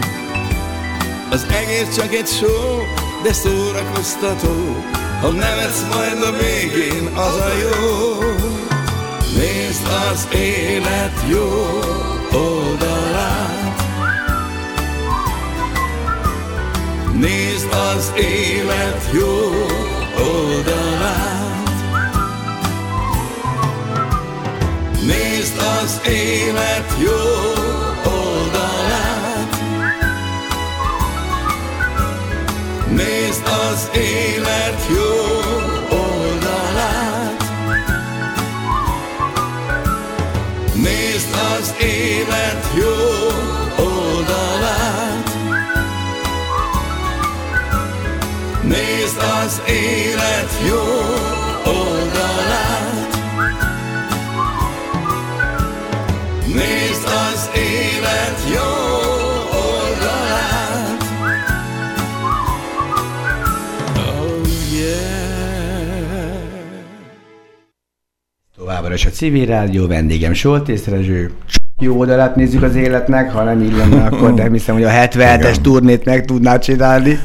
[1.31, 2.79] Az egész csak egy show,
[3.23, 4.85] de szórakoztató.
[5.21, 8.19] Ha nevetsz majd a végén, az a jó.
[9.37, 11.81] Nézd az élet jó.
[12.33, 13.58] Oldalát
[17.21, 19.53] Nézd az élet jó
[20.25, 21.71] oldalát.
[25.07, 27.21] Nézd az élet jó
[28.05, 29.63] oldalát.
[32.91, 35.41] Nézd az élet jó
[35.99, 37.43] oldalát.
[40.75, 43.18] Nézd az élet jó
[49.19, 50.83] Nézd az élet jó
[51.73, 53.19] oldalát
[56.47, 58.71] Nézd az élet jó
[59.59, 61.03] oldalát
[63.97, 65.09] Oh yeah
[68.57, 71.31] Továbbra is a civil rádió, vendégem Soltész Rezső.
[71.81, 75.39] Jó oldalát nézzük az életnek, ha nem így lenne, akkor nem hiszem, hogy a 77-es
[75.39, 75.63] Igen.
[75.63, 77.19] turnét meg tudnád csinálni.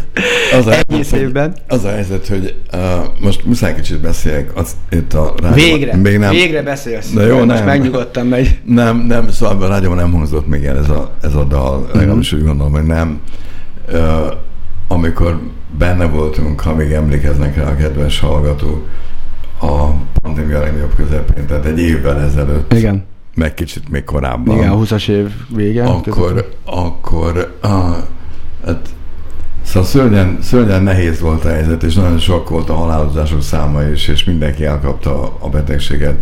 [0.57, 1.53] Az a, Egész hogy- évben.
[1.67, 2.79] Az a helyzet, hogy uh,
[3.19, 5.53] most muszáj kicsit beszéljek az, itt a rádióban.
[5.53, 7.11] Végre, Még nem, végre beszélsz.
[7.13, 7.65] De jó, Most nem.
[7.65, 8.59] megnyugodtam megy.
[8.65, 11.97] Nem, nem, szóval a rádióban nem hangzott még el ez a, ez a dal, Mhm.
[11.97, 13.19] legalábbis úgy gondolom, hogy nem.
[13.87, 14.25] ö,
[14.87, 15.39] amikor
[15.77, 18.87] benne voltunk, ha még emlékeznek rá a kedves hallgatók,
[19.61, 19.87] a
[20.21, 23.03] pandémia legnagyobb közepén, tehát egy évvel ezelőtt, Igen.
[23.35, 24.55] meg kicsit még korábban.
[24.57, 25.83] Igen, a 20-as év vége.
[25.83, 27.67] akkor, akkor a,
[28.65, 28.89] hát,
[29.63, 34.07] szóval szörnyen, szörnyen nehéz volt a helyzet, és nagyon sok volt a halálozások száma is,
[34.07, 36.15] és mindenki elkapta a betegséget.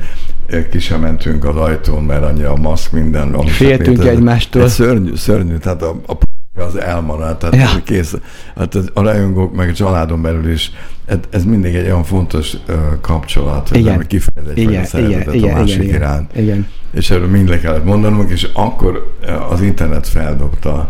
[0.71, 3.41] Ki sem mentünk az ajtón, mert annyi a maszk minden.
[3.45, 4.15] Féltünk létezett.
[4.15, 4.61] egymástól.
[4.61, 6.17] Ez szörnyű, szörnyű, tehát a, a
[6.55, 7.81] az elmaradt, tehát Ja.
[7.83, 8.15] kész.
[8.55, 10.71] Hát ez a rajongók, meg a családon belül is,
[11.05, 13.93] ez, ez mindig egy olyan fontos uh, kapcsolat, hogy Igen.
[13.93, 16.67] ami kifejez egyfajta Igen, igen, szeretetet igen, a másik igen, iránt igen.
[16.93, 19.15] és erről mind le kellett mondanunk, és akkor
[19.49, 20.89] az internet feldobta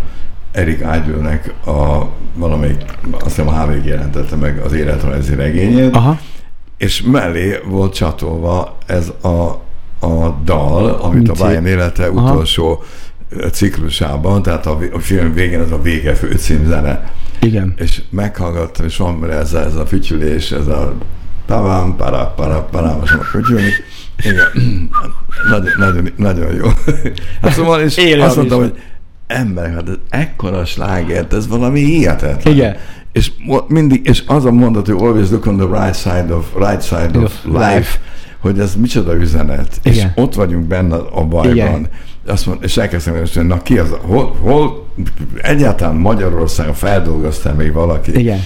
[0.52, 2.82] Erik Idle-nek a valamelyik,
[3.12, 6.20] azt hiszem a HVG jelentette meg az életrajzi regényét, Aha.
[6.78, 9.28] és mellé volt csatolva ez a,
[10.08, 12.30] a dal, amit a Brian élete Aha.
[12.32, 12.84] utolsó
[13.52, 17.74] ciklusában, tehát a, a film végén ez a vége főcímzene, Igen.
[17.78, 20.94] és meghallgattam, és van ez, a- ez a fütyülés, ez a
[21.46, 23.70] tavám, para, para, para, most már fütyülni.
[24.24, 24.48] Igen,
[25.52, 26.66] nagyon, nagyon, nagyon jó.
[27.42, 28.80] Hát szóval, és Élő azt mondtam, audition.
[28.82, 28.90] hogy
[29.32, 32.54] ember, hát ez ekkora slágert, ez valami hihetetlen.
[32.54, 32.76] Igen.
[33.12, 33.32] És
[33.68, 37.20] mindig, és az a mondat, hogy always look on the right side of, right side
[37.20, 38.00] of life, life.
[38.40, 39.80] hogy ez micsoda üzenet.
[39.84, 39.96] Igen.
[40.16, 41.52] És ott vagyunk benne a bajban.
[41.52, 41.88] Igen.
[42.28, 44.88] Azt mond, és elkezdtem hogy na ki az, hol, hol
[45.42, 48.20] egyáltalán Magyarországon feldolgoztál még valaki.
[48.20, 48.40] Igen.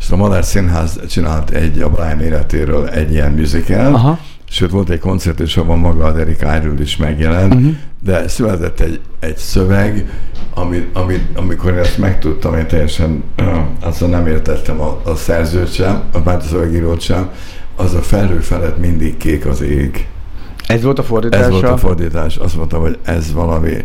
[0.00, 4.18] És a Madár Színház csinált egy a Brian életéről egy ilyen musical, Aha.
[4.50, 7.74] Sőt volt egy koncert, és abban maga a Derek Irul is megjelent, uh-huh.
[8.04, 10.10] de született egy, egy szöveg,
[10.54, 13.24] ami, ami, amikor ezt megtudtam, én teljesen
[13.80, 17.30] azt nem értettem a, a szerzőt sem, a a szövegírót sem,
[17.76, 20.06] az a felhő felett mindig kék az ég.
[20.66, 21.44] Ez volt a fordítása.
[21.44, 22.36] Ez volt a fordítás.
[22.36, 23.84] Azt mondtam, hogy ez valami,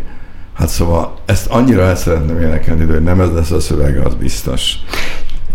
[0.54, 4.74] hát szóval ezt annyira el szeretném énekelni, hogy nem ez lesz a szöveg, az biztos.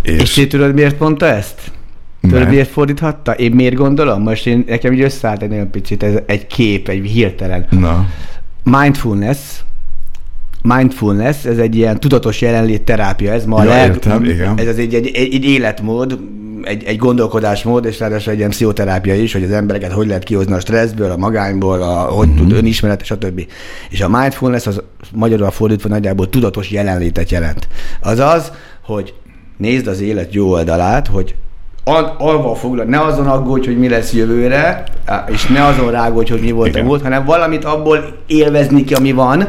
[0.01, 1.71] És ti tudod, miért mondta ezt?
[2.21, 3.31] Tudod, miért fordíthatta?
[3.33, 4.21] Én miért gondolom?
[4.21, 7.67] Most én, nekem így összeállt egy nagyon picit, ez egy kép, egy hirtelen.
[7.69, 8.05] Na,
[8.63, 9.37] Mindfulness,
[10.61, 14.57] mindfulness, ez egy ilyen tudatos jelenlét terápia, ez ma Ja, leg, értem, igen.
[14.57, 16.19] ez az egy, egy, egy, egy életmód,
[16.63, 20.53] egy, egy gondolkodásmód, és ráadásul egy ilyen pszichoterápia is, hogy az embereket hogy lehet kihozni
[20.53, 22.37] a stresszből, a magányból, a, hogy Mhm.
[22.37, 23.41] tud önismeret, stb.
[23.89, 24.81] És a mindfulness az
[25.13, 27.67] magyarul fordítva nagyjából tudatos jelenlétet jelent.
[28.01, 28.51] Azaz,
[28.83, 29.13] hogy
[29.57, 31.35] nézd az élet jó oldalát, hogy
[31.89, 34.83] al- alva foglal, ne azon aggódj, hogy mi lesz jövőre,
[35.27, 36.81] és ne azon rágódj, hogy mi volt Igen.
[36.81, 39.47] a múlt, hanem valamit abból élvezni ki, ami van,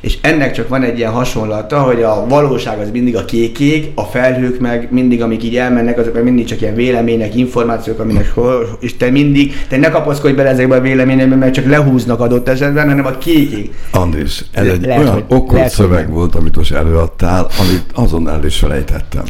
[0.00, 4.02] és ennek csak van egy ilyen hasonlata, hogy a valóság az mindig a kékék, a
[4.02, 8.68] felhők meg mindig, amik így elmennek, azok meg mindig csak ilyen vélemények, információk, aminek hol,
[8.80, 12.88] és te mindig, te ne kapaszkodj bele ezekbe a véleményekbe, mert csak lehúznak adott esetben,
[12.88, 13.74] hanem a kékék.
[13.92, 16.14] Andris, ez egy lehet, olyan okos lehet, szöveg nem.
[16.14, 19.22] volt, amit most előadtál, amit azon el is felejtettem.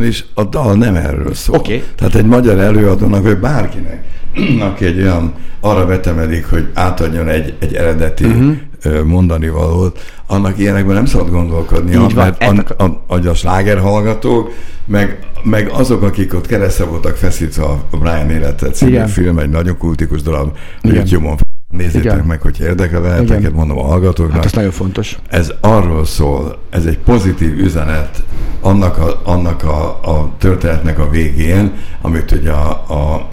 [0.00, 1.56] És a dal nem erről szól.
[1.56, 1.84] Oké.
[1.96, 4.04] Tehát egy magyar előadónak, vagy bárkinek,
[4.68, 9.02] aki egy olyan arra vetemedik, hogy átadjon egy, egy eredeti uh-huh.
[9.04, 13.34] mondani valót, annak ilyenekben nem szabad gondolkodnia, Így van, mert ezt a, a, a, a
[13.34, 14.52] sláger hallgatók,
[14.84, 19.76] meg, meg azok, akik ott keresztre voltak feszítve a Brian élete című film, egy nagyon
[19.76, 20.56] kultikus darab.
[20.82, 21.47] YouTube-on
[21.78, 22.24] nézzétek Igen.
[22.26, 23.52] meg, hogy érdekel veleteket, Igen.
[23.52, 24.36] mondom a hallgatóknak.
[24.36, 25.18] Hát ez nagyon fontos.
[25.28, 28.22] Ez arról szól, ez egy pozitív üzenet
[28.60, 31.72] annak a, annak a, a történetnek a végén,
[32.02, 33.28] amit ugye a, a,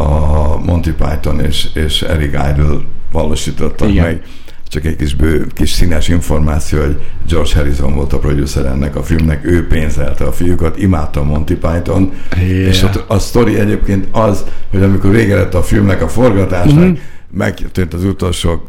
[0.00, 2.76] a Monty Python és, és Eric Idle
[3.12, 4.04] valósítottak Igen.
[4.04, 4.22] meg.
[4.68, 9.02] Csak egy kis, bő, kis színes információ, hogy George Harrison volt a producer ennek a
[9.02, 12.50] filmnek, ő pénzelte a fiúkat, imádta a Monty Python, Yeah.
[12.68, 16.96] és ott a sztori egyébként az, hogy amikor vége lett a filmnek a forgatásnak, Mhm.
[17.30, 18.68] Megtört az utolsó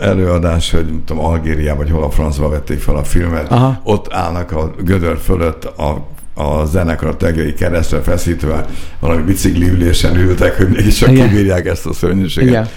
[0.00, 3.80] előadás, hogy nem tudom, Algériában, vagy hol a francba vették fel a filmet, Aha.
[3.84, 6.06] ott állnak a gödör fölött a
[6.38, 8.66] a zenekar tagjai keresztre feszítve
[8.98, 11.28] valami bicikli ülésen ültek, hogy mégiscsak Igen.
[11.28, 12.48] kibírják ezt a szörnyűséget.
[12.48, 12.68] Igen.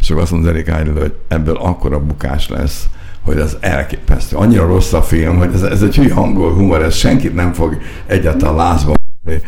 [0.00, 2.84] És akkor azt mondja Erik Idle, hogy ebből akkora bukás lesz,
[3.22, 4.36] hogy az elképesztő.
[4.36, 7.78] Annyira rossz a film, hogy ez, ez egy hülye hangol humor, ez senkit nem fog
[8.06, 8.94] egyáltalán lázba
[9.28, 9.40] venni.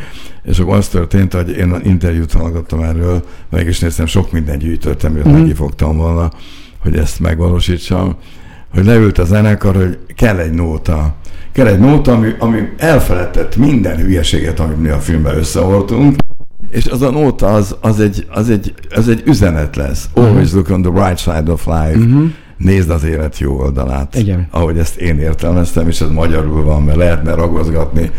[0.43, 5.13] És akkor az történt, hogy én interjút hallgattam erről, meg is néztem, sok mindent gyűjtöttem,
[5.13, 5.29] Mhm.
[5.31, 6.31] neki fogtam volna,
[6.83, 8.17] hogy ezt megvalósítsam,
[8.75, 11.15] hogy leült a zenekar, hogy kell egy nóta.
[11.53, 16.17] Kell egy nóta, ami, ami elfeledtett minden hülyeséget, amit mi a filmben összehordtunk,
[16.71, 20.09] és az a nóta az, az, egy, az, egy, az egy üzenet lesz.
[20.15, 21.99] Always look on the right side of life.
[21.99, 22.31] Uh-huh.
[22.57, 24.15] Nézd az élet jó oldalát.
[24.15, 24.47] Igen.
[24.51, 28.11] Ahogy ezt én értelmeztem, és ez magyarul van, mert lehetne ragozgatni.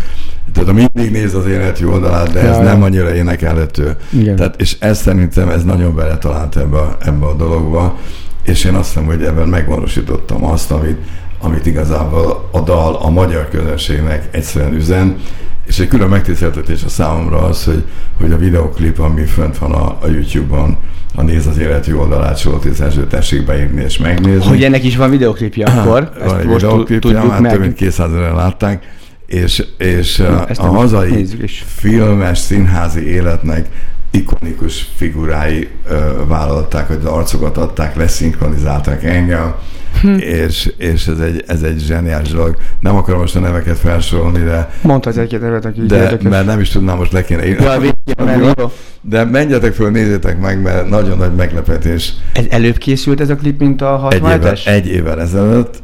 [0.53, 3.95] Tehát a mindig nézd az élet jó oldalát, de ez Ja, nem annyira énekelhető.
[4.09, 4.35] Igen.
[4.35, 7.97] Tehát, és ez szerintem ez nagyon beletalált ebbe, a- ebbe a dologba,
[8.43, 10.97] és én azt hiszem, hogy ebben megvalósítottam azt, amit
[11.43, 15.17] amit igazából a dal a magyar közönségnek egyszerűen üzen,
[15.65, 17.83] és egy külön megtiszteltetés a számomra az, hogy,
[18.19, 20.77] hogy a videoklip, ami fönt van a, a YouTube-on,
[21.15, 24.47] a Néz az életi oldalát, Soltész Erzső, tessék beírni és megnézni.
[24.47, 26.11] Hogy ennek is van videoklipja akkor?
[26.25, 28.83] Van egy videoklipja, már több mint 200 ezeren látták,
[29.31, 31.25] és, és a, a hazai
[31.65, 33.67] filmes, színházi életnek
[34.11, 35.95] ikonikus figurái ö,
[36.27, 39.55] vállalták, hogy az arcokat adták, leszinkronizálták engem,
[40.01, 40.17] hm.
[40.17, 42.57] és, és ez, egy, ez egy zseniális dolog.
[42.79, 44.69] Nem akarom most a neveket felsorolni, de...
[44.81, 46.31] Mondhatsz egy-két nevet, aki De, érdekes.
[46.31, 47.63] mert nem is tudnám, most le kéne írni.
[47.63, 48.71] Ja,
[49.01, 52.13] de menjetek föl, nézzétek meg, mert nagyon nagy meglepetés.
[52.33, 54.67] Ez előbb készült ez a klip, mint a 67-es?
[54.67, 55.81] Egy, egy évvel ezelőtt,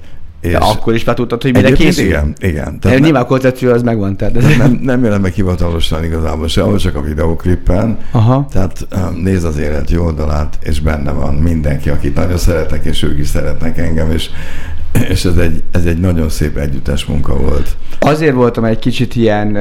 [0.48, 2.06] és De akkor is már tudtad, hogy mire készül?
[2.06, 2.80] Igen, igen.
[2.80, 4.18] Tehát nyilván a koncepció az megvan.
[4.18, 4.58] Tehát ez...
[4.58, 7.98] nem, nem jelent meg hivatalosan igazából se, csak a videoklippen.
[8.12, 8.48] Aha.
[8.52, 8.88] Tehát
[9.24, 13.28] nézd az élet jó oldalát, és benne van mindenki, akit nagyon szeretek, és ők is
[13.28, 14.30] szeretnek engem, és
[15.10, 17.78] és ez egy, ez egy nagyon szép együttes munka volt.
[18.00, 19.58] Azért voltam egy kicsit ilyen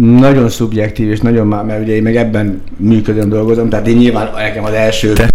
[0.00, 4.30] nagyon szubjektív, és nagyon már, mert ugye én meg ebben működöm, dolgozom, tehát én nyilván
[4.36, 5.31] nekem az első Te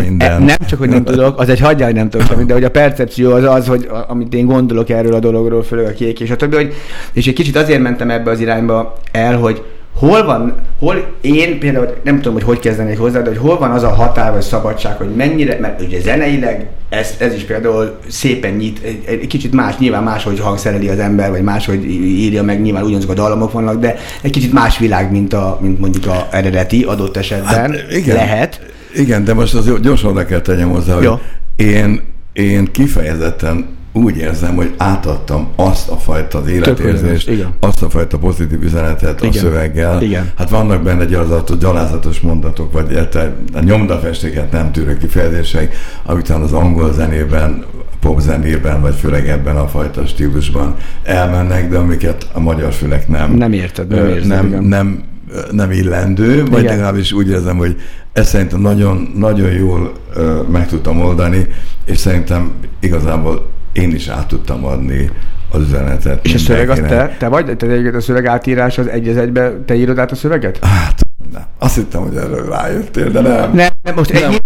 [0.00, 0.42] minden.
[0.42, 3.32] Nem csak, hogy nem tudok, az egy hagyja, hogy nem tudok, de hogy a percepció
[3.32, 6.56] az az, hogy amit én gondolok erről a dologról, főleg a kék és a többi,
[6.56, 6.74] hogy,
[7.12, 9.62] és egy kicsit azért mentem ebbe az irányba el, hogy
[9.94, 13.70] hol van, hol én például nem tudom, hogy hogy kezdenék hozzá, de hogy hol van
[13.70, 18.52] az a határ vagy szabadság, hogy mennyire, mert ugye zeneileg ez, ez is például szépen
[18.52, 22.82] nyit, egy, egy kicsit más, nyilván máshogy hangszereli az ember, vagy máshogy írja meg, nyilván
[22.82, 26.82] ugyanazok a dallamok vannak, de egy kicsit más világ, mint, a, mint mondjuk a eredeti
[26.82, 28.16] adott esetben hát, igen.
[28.16, 28.60] lehet.
[28.94, 31.20] Igen, de most az gyorsan oda kell tegyem hozzá, hogy
[31.56, 32.00] én,
[32.32, 37.30] én kifejezetten úgy érzem, hogy átadtam azt a fajta az életérzést,
[37.60, 39.32] azt a fajta pozitív üzenetet igen.
[39.32, 40.02] a szöveggel.
[40.02, 40.32] Igen.
[40.36, 43.08] Hát vannak benne gyalázatos, gyalázatos mondatok, vagy
[43.52, 47.64] a nyomdafestéket nem tűrő kifejezések, amit az angol zenében,
[48.00, 53.32] pop zenében, vagy főleg ebben a fajta stílusban elmennek, de amiket a magyar fülek nem.
[53.32, 55.02] Nem érted, nem érzed, nem, nem, nem
[55.70, 56.72] illendő, vagy Igen.
[56.72, 57.76] legalábbis úgy érzem, hogy
[58.12, 61.46] ezt szerintem nagyon, nagyon jól ö, meg tudtam oldani,
[61.84, 65.10] és szerintem igazából én is át tudtam adni
[65.50, 66.24] az üzenetet.
[66.24, 67.56] És a szöveg az te, te vagy?
[67.56, 70.64] Te egyébként a szöveg átírás az egy az egybe, te írod át a szöveget?
[70.64, 71.00] Hát,
[71.32, 71.44] nem.
[71.58, 73.52] Azt hittem, hogy erről rájöttél, de nem.
[73.52, 74.30] Nem, nem most nem.
[74.30, 74.42] Egy...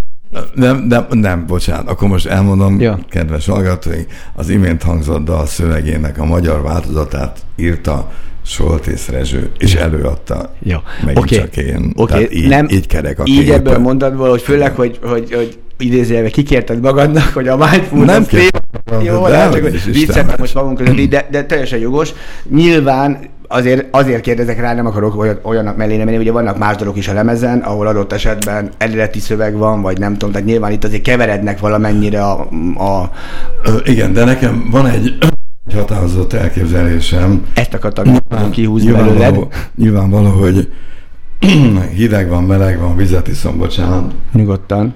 [0.53, 2.99] Nem, nem, nem, bocsánat, akkor most elmondom, ja.
[3.09, 8.11] kedves hallgatóink, az imént hangzott dal szövegének a magyar változatát írta
[8.49, 10.53] Soltész Rezső, és előadta.
[10.59, 10.77] Jó.
[11.05, 11.37] Megint okay.
[11.37, 11.93] csak én.
[11.95, 12.27] Okay.
[12.31, 13.55] így, nem, így kerek a Így képen.
[13.55, 18.49] ebből mondatból, hogy főleg, hogy, hogy, hogy idézőjelben kikérted magadnak, hogy a mindfulness nem fél...
[19.03, 22.13] Jó, de hát, hogy vicceltem most magunk között, de, de teljesen jogos.
[22.49, 27.07] Nyilván azért, azért kérdezek rá, nem akarok olyannak mellé menni, ugye vannak más dolgok is
[27.07, 31.01] a lemezen, ahol adott esetben eredeti szöveg van, vagy nem tudom, tehát nyilván itt azért
[31.01, 32.39] keverednek valamennyire a...
[32.77, 33.11] a...
[33.83, 35.17] Igen, de nekem van egy
[35.69, 37.45] egy határozott elképzelésem.
[37.53, 39.35] Ezt akartam nyilván, kihúzni nyilván belőled.
[39.35, 40.71] Való, nyilván valahogy
[41.95, 44.13] hideg van, meleg van, vizet iszom, bocsánat.
[44.33, 44.95] Nyugodtan.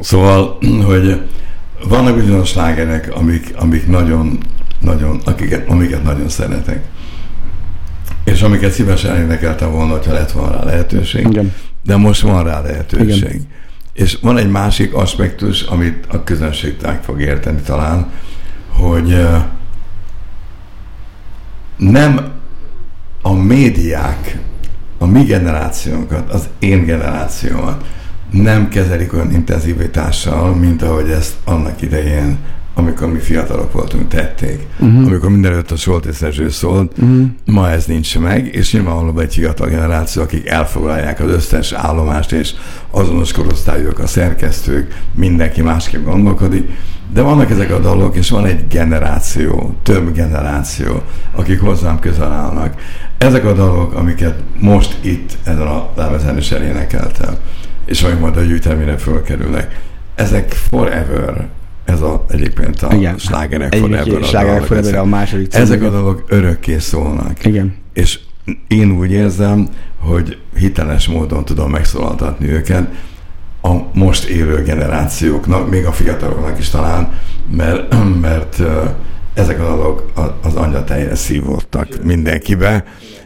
[0.00, 0.58] Szóval,
[0.90, 1.22] hogy
[1.88, 4.38] vannak bizonyos slágerek, amik, amik nagyon,
[4.80, 6.84] nagyon, akiket, amiket nagyon szeretek.
[8.24, 11.26] És amiket szívesen énekeltem volna, ha lett volna rá lehetőség.
[11.26, 11.54] Igen.
[11.84, 13.16] De most van rá lehetőség.
[13.16, 13.46] Igen.
[13.92, 18.10] És van egy másik aspektus, amit a közönség fog érteni talán,
[18.72, 19.28] hogy
[21.76, 22.30] nem
[23.22, 24.38] a médiák,
[24.98, 27.84] a mi generációnkat, az én generációmat
[28.30, 32.38] nem kezelik olyan intenzivitással, mint ahogy ezt annak idején
[32.74, 34.66] amikor mi fiatalok voltunk, tették.
[34.78, 35.06] Uh-huh.
[35.06, 37.26] Amikor mindenőtt a Soltész Erzső szólt, uh-huh.
[37.44, 42.52] ma ez nincs meg, és nyilvánvalóan egy fiatal generáció, akik elfoglalják az összes állomást, és
[42.90, 46.70] azonos korosztályok, a szerkesztők, mindenki másképp gondolkodik,
[47.12, 51.02] de vannak ezek a dolgok, és van egy generáció, több generáció,
[51.34, 52.74] akik hozzám közel állnak.
[53.18, 57.34] Ezek a dolgok, amiket most itt ezen a lábezen is elénekeltem,
[57.84, 59.80] és amik majd a gyűjteményre fölkerülnek,
[60.14, 61.48] ezek forever
[61.84, 63.18] ez a, egyébként a Igen.
[63.18, 64.24] slágerek forever.
[64.24, 65.62] Slágerek forever a második cím.
[65.62, 67.44] Ezek a dolgok örökké szólnak.
[67.44, 67.74] Igen.
[67.92, 68.18] És
[68.68, 69.68] én úgy érzem,
[69.98, 72.88] hogy hiteles módon tudom megszólaltatni őket,
[73.62, 77.12] a most élő generációknak, még a fiataloknak is talán,
[77.50, 78.62] mert, mert
[79.34, 80.12] ezek a dolgok
[80.42, 82.84] az anyatejre szívottak mindenkibe,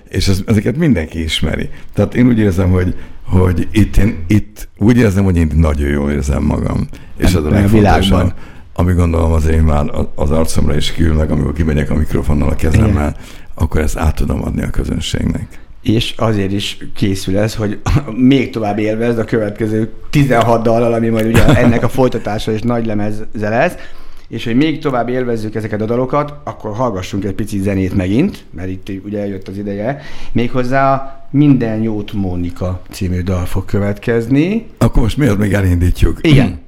[0.08, 1.68] és ez, ezeket mindenki ismeri.
[1.94, 2.94] Tehát én úgy érzem, hogy,
[3.26, 6.88] hogy itt, én, itt úgy érzem, hogy én nagyon jól érzem magam.
[7.16, 8.32] És az a legfontosabb,
[8.74, 12.90] ami gondolom az én már az arcomra is meg amikor kimegyek a mikrofonnal a kezemmel,
[12.90, 13.16] Igen.
[13.54, 17.78] akkor ezt át tudom adni a közönségnek és azért is készül ez, hogy
[18.32, 22.86] még tovább élvezd a következő 16 dallal, ami majd ugye ennek a folytatása és nagy
[22.86, 23.74] lemezze lesz.
[24.28, 28.68] És hogy még tovább élvezzük ezeket a dalokat, akkor hallgassunk egy picit zenét megint, mert
[28.68, 30.00] itt ugye eljött az ideje.
[30.32, 34.66] Méghozzá a Minden jót Mónika című dal fog következni.
[34.78, 36.18] Akkor most miért még elindítjuk?
[36.22, 36.58] Igen.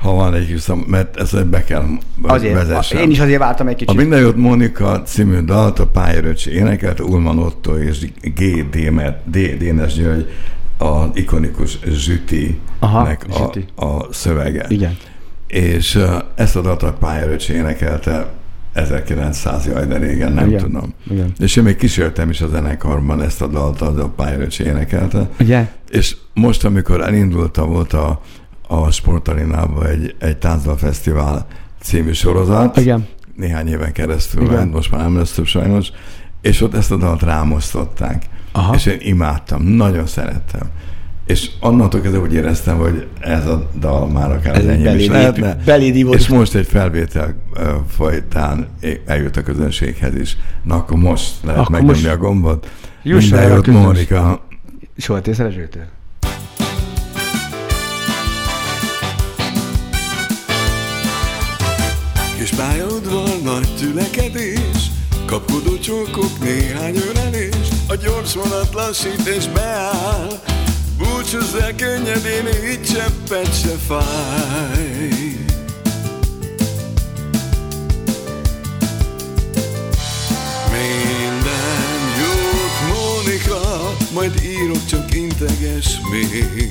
[0.00, 1.84] Ha van egy kis, mert ezt be kell
[2.22, 2.98] Azért, vezessem.
[2.98, 3.96] én is azért vártam egy A kicsit.
[3.96, 8.68] Minden jót Mónika című dalt a pályaröcsi énekelt Ulman Otto és G.
[8.70, 9.56] Démet, D.
[9.58, 10.28] Dénes György
[10.78, 13.64] az ikonikus Zsüti Aha, a, Zsüti.
[13.76, 14.64] a szövege.
[14.68, 14.96] Igen.
[15.50, 15.98] És
[16.34, 18.26] ezt a dalt a pályaröcsi énekelte
[18.72, 20.94] 1900 jaj, de régen, nem Igen, tudom.
[21.10, 21.32] igen.
[21.38, 25.28] És én még kísértem is a zenekarban ezt a dalt, az a pályaröcsi énekelte.
[25.40, 25.68] Ugye?
[25.88, 28.20] És most, amikor elindulta, volt a,
[28.68, 31.46] a Sportarénában egy, egy táncdalfesztivál
[31.80, 33.06] című sorozat, Igen.
[33.36, 34.54] néhány éven keresztül Igen.
[34.54, 35.90] ment, most már nem lesz több sajnos,
[36.40, 38.24] és ott ezt a dalt rámosztották.
[38.52, 38.74] Aha.
[38.74, 40.68] És én imádtam, nagyon szerettem.
[41.30, 44.98] És onnantól kezdve úgy éreztem, hogy ez a dal már akár Ez az egy enyém
[44.98, 45.56] is lehetne.
[45.78, 46.14] ivott.
[46.14, 47.34] És most egy felvétel
[47.88, 48.66] folytán
[49.06, 50.36] eljött a közönséghez is.
[50.62, 52.70] Na akkor most lehet Akkor megnyomni most a gombot.
[53.02, 53.82] jusson el a közönség.
[53.82, 54.40] Mónika.
[55.38, 55.82] Erzsőtől.
[62.38, 64.90] Kis pályaudvar, nagy tülekedés
[65.26, 70.28] Kapkodó csókok, néhány ölelés A gyors vonat lassít és beáll
[71.00, 75.38] Búcsúzz el könnyedén, így cseppet se fáj.
[80.70, 86.70] Minden jót, Mónika Majd írok, csak integes még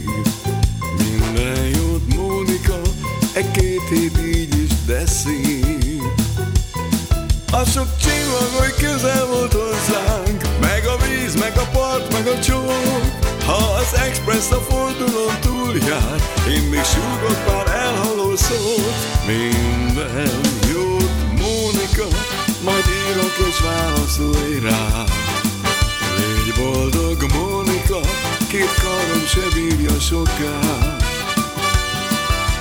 [0.98, 2.82] Minden jót, Mónika
[3.34, 6.04] E két hét így is, de szép
[7.52, 12.40] A sok csillag, hogy közel volt hozzánk Meg a víz, meg a part, meg a
[12.40, 18.98] csók Ha az express a fordulón túljár Én még súgok pár elhaló szót.
[19.26, 20.30] Minden
[20.72, 22.08] jót, Mónika
[22.64, 25.04] Majd írok és válaszolj rá.
[26.18, 28.00] Légy boldog, Mónika
[28.48, 30.60] Két karom se bírja soká.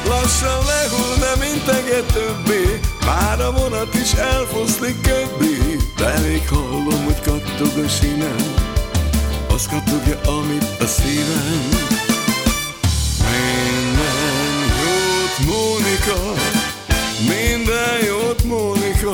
[0.09, 7.21] Lassan lehull, nem integet többé Már a vonat is elfoszlik köbbé De még hallom, hogy
[7.21, 8.77] kattog a sinem
[9.59, 11.69] Az kattogja, amit a szívem.
[13.19, 16.35] Minden jót, Mónika
[17.19, 19.11] Minden jót, Mónika.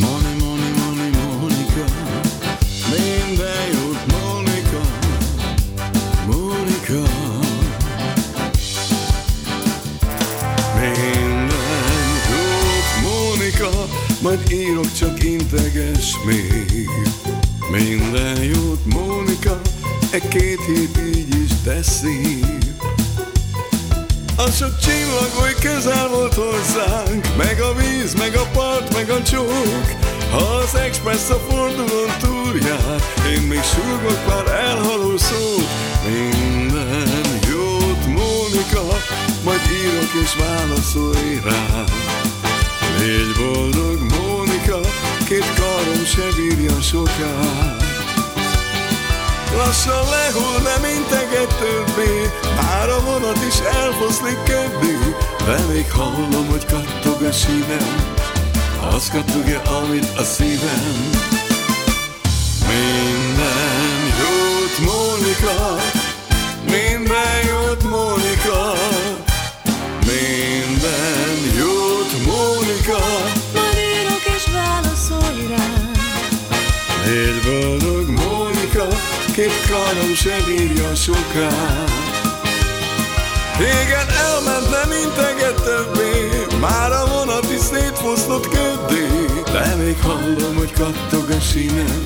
[0.00, 1.84] Mónika.
[2.90, 4.80] Minden jót, Mónika.
[6.26, 7.10] Mónika.
[10.80, 11.88] Minden
[12.30, 13.86] jót, Mónika,
[14.20, 17.07] majd írok, csak integes még.
[17.70, 19.60] Minden jót, Mónika,
[20.10, 22.40] e két hét így is teszi.
[24.36, 29.22] A sok csillag oly közel volt hozzánk Meg a víz, meg a part, meg a
[29.22, 29.86] csók.
[30.30, 33.02] Ha az express a fordulón túljár
[33.32, 35.68] Én még súgok pár elhaló szót.
[36.04, 38.96] Minden jót, Mónika
[39.44, 41.84] Majd írok és válaszolj rá
[42.98, 44.80] Légy boldog, Mónika
[45.28, 47.32] Két karom se bírja soká
[49.56, 52.30] Lassan lehull, nem integet többé.
[52.56, 54.96] Már a vonat is elfoszlik köbbé
[55.44, 58.16] De hallom, hogy kattog a sinem
[58.94, 61.10] Az kattogja, amit a szívem.
[62.66, 65.76] Minden jót, Mónika.
[66.64, 68.72] Minden jót, Mónika.
[70.06, 73.37] Minden jót, Mónika
[77.08, 78.86] Légy boldog, Mónika,
[79.32, 81.84] két karom se bírja soká.
[83.58, 89.06] Régen elment, nem integet többé, már a vonat is szétfosztott köddé.
[89.52, 92.02] De még hallom, hogy kattog a sinem,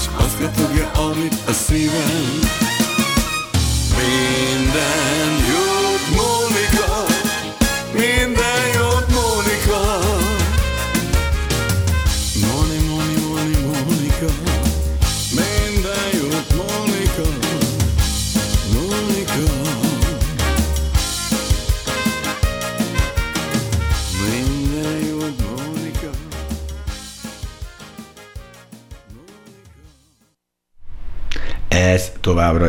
[0.00, 2.40] s azt kattogja, amit a szívem.
[3.96, 5.19] Minden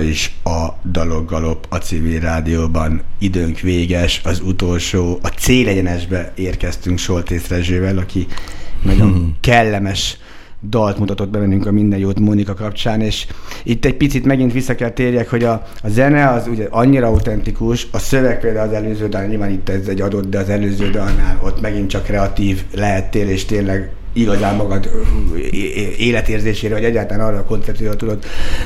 [0.01, 3.01] továbbra is a Dalok Galop a civil rádióban.
[3.19, 8.27] Időnk véges, az utolsó, a célegyenesbe érkeztünk Soltész Rezsővel, aki
[8.83, 10.17] nagyon kellemes
[10.69, 13.27] dalt mutatott be bennünk a Minden Jót Mónika kapcsán, és
[13.63, 17.87] itt egy picit megint vissza kell térjek, hogy a, a zene az ugye annyira autentikus,
[17.91, 21.39] a szöveg például az előző dal, nyilván itt ez egy adott, de az előző dalnál
[21.43, 24.89] ott megint csak kreatív lehettél, és tényleg igazán magad
[25.97, 28.23] életérzésére, vagy egyáltalán arra a koncepcióra tudod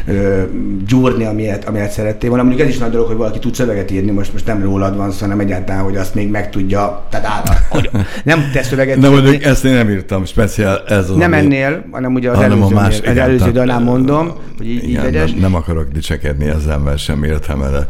[0.08, 0.42] ö,
[0.88, 2.44] gyúrni, amilyet, amilyet szerettél volna.
[2.44, 5.12] Mondjuk ez is nagy dolog, hogy valaki tud szöveget írni, most, most nem rólad van
[5.12, 7.90] szó, hanem egyáltalán, hogy azt még meg tudja, tehát hogy
[8.24, 11.86] nem te szöveget Nem, mondjuk ezt én nem írtam, speciál ez az, Nem ami- ennél,
[11.92, 15.04] hanem ugye az hanem a előzőnél, más, az előző ö, mondom, hogy így, így igen,
[15.04, 15.30] legyen.
[15.30, 17.88] nem, nem akarok dicsekedni ezzel, mert sem értem erre,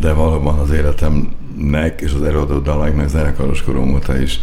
[0.00, 4.40] de valóban az életemnek és az előadó dalaiknak zenekaros korom óta is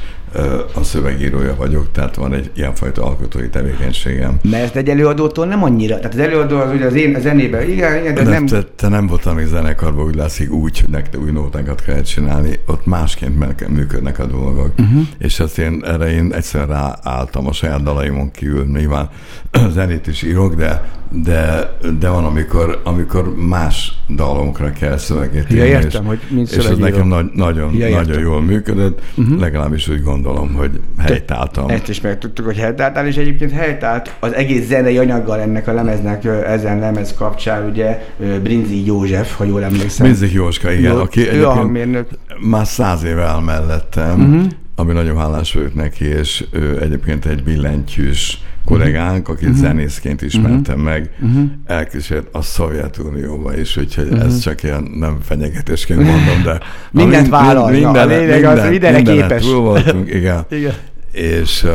[0.74, 4.40] a szövegírója vagyok, tehát van egy ilyenfajta alkotói tevékenységem.
[4.44, 7.98] Mert egy előadótól nem annyira, tehát az előadó az ugye az én a zenében, igen,
[7.98, 11.18] igen, de De nem, te, te nem voltál még zenekarban, úgy látszik úgy, hogy neked
[11.18, 14.74] új nótákat kell csinálni, ott másként működnek a dolgok.
[14.80, 15.02] Uh-huh.
[15.18, 19.10] És ezt én, erre én egyszer ráálltam a saját dalaimon kívül, nyilván
[19.74, 20.90] zenét is írok, de,
[21.24, 26.52] de, de van, amikor, amikor más dalomkra kell szöveget Ja, írni, értem, és, hogy mint
[26.52, 28.06] és ez nekem nagy, nagyon, Ja, ja, értem.
[28.06, 29.40] nagyon jól működött, uh-huh.
[29.40, 30.21] legalábbis úgy gondolom,
[30.56, 31.70] hogy helytáltam.
[31.70, 36.26] Ezt is megtudtuk, hogy helytáltál, és egyébként helytált az egész zenei anyaggal ennek a lemeznek,
[36.26, 38.02] ezen lemez kapcsán, ugye
[38.44, 40.06] Brinzi József, ha jól emlékszem.
[40.06, 42.08] Minzik Jóska, igen, Jó, aki ő a hangmérnök.
[42.50, 44.52] már száz éve áll mellettem, uh-huh.
[44.76, 49.52] Ami nagyon hálás vagyok neki, és ő egyébként egy billentyűs kollégánk, akit Mhm.
[49.52, 49.68] uh-huh.
[49.68, 50.84] zenészként ismertem uh-huh.
[50.84, 51.44] meg, uh-huh.
[51.66, 54.24] elkísért a Szovjetunióba is, úgyhogy uh-huh.
[54.24, 56.54] ez csak ilyen nem fenyegetésként mondom, de...
[56.54, 56.64] Mhm.
[57.04, 57.90] Mindent mind- vállalja.
[57.90, 59.44] A lényeg az, hogy mindenre képes.
[59.44, 60.46] Túl voltunk, igen.
[60.60, 60.74] Igen.
[61.12, 61.72] És uh,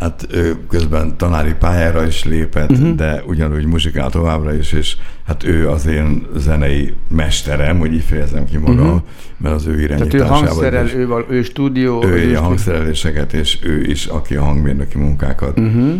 [0.00, 2.94] hát ő közben tanári pályára is lépett, uh-huh.
[2.94, 8.44] de ugyanúgy muzsikál továbbra is, és hát ő az én zenei mesterem, hogy így fejezem
[8.44, 9.00] ki magam, uh-huh.
[9.36, 9.86] mert az ő Mhm.
[9.86, 10.46] Tehát ő irányításával.
[10.46, 12.04] hangszerel, ő, val, ő stúdió.
[12.04, 15.94] ő ő a hangszereléseket, és ő is, aki a hangmérnöki munkákat uh-huh.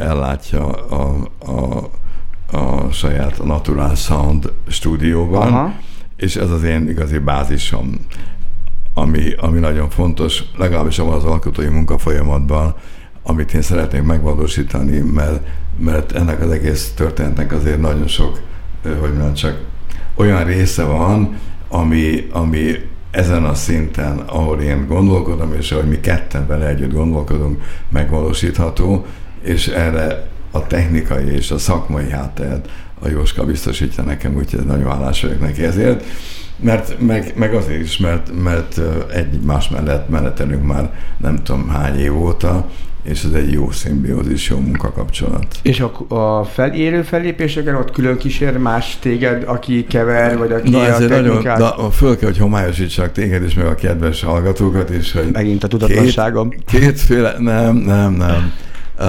[0.00, 1.90] ellátja a, a,
[2.56, 5.74] a saját Natural Sound stúdióban, Aha.
[6.16, 7.94] és ez az én igazi bázisom,
[8.94, 12.74] ami, ami nagyon fontos, legalábbis abban az alkotói munka folyamatban,
[13.28, 15.46] amit én szeretnék megvalósítani, mert,
[15.78, 18.40] mert ennek az egész történetnek azért nagyon sok,
[18.82, 19.60] hogy mondjam, csak
[20.14, 22.74] olyan része van, ami, ami
[23.10, 29.06] ezen a szinten, ahol én gondolkodom, és ahogy mi ketten vele együtt gondolkodunk, megvalósítható,
[29.42, 32.68] és erre a technikai és a szakmai hátteret
[33.00, 36.04] a Jóska biztosítja nekem, úgyhogy nagyon hálás vagyok neki ezért.
[36.56, 41.98] Mert, meg, meg azért is, mert, mert ö, egymás mellett menetelünk már nem tudom hány
[41.98, 42.66] év óta,
[43.08, 45.46] és ez egy jó szimbiózis, jó munkakapcsolat.
[45.62, 50.78] És a, a felérő fellépéseken ott külön kísér más téged, aki kever, vagy aki Na
[50.78, 51.58] a ezért nagyon, technikát?
[51.58, 55.68] na, föl kell, hogy homályosítsak téged is, meg a kedves hallgatókat is, hogy Megint a
[55.68, 56.48] tudatlanságom.
[56.48, 58.52] Két, kétféle, nem, nem, nem.
[58.98, 59.06] Uh,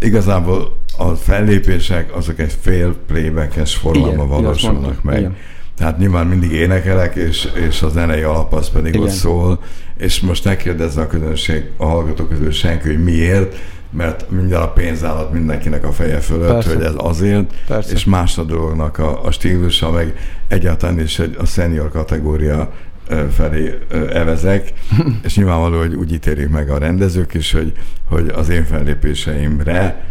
[0.00, 5.18] igazából a fellépések azok egy fél playbackes formában Igen, valósulnak meg.
[5.18, 5.36] igen.
[5.76, 9.06] Tehát nyilván mindig énekelek, és, és a zenei alap az pedig Igen.
[9.06, 9.60] ott szól,
[10.02, 13.56] és most ne kérdezze a közönség, a hallgatók közül senki, hogy miért,
[13.90, 16.74] mert minden a pénzállat mindenkinek a feje fölött, Persze.
[16.74, 17.92] hogy ez azért, Persze.
[17.92, 20.16] és más a dolognak a, a stílusa, meg
[20.48, 22.72] egyáltalán is egy, a senior kategória
[23.32, 23.78] felé
[24.12, 24.72] evezek,
[25.24, 27.72] és nyilvánvaló, hogy úgy ítélik meg a rendezők is, hogy,
[28.08, 30.06] hogy az én fellépéseimre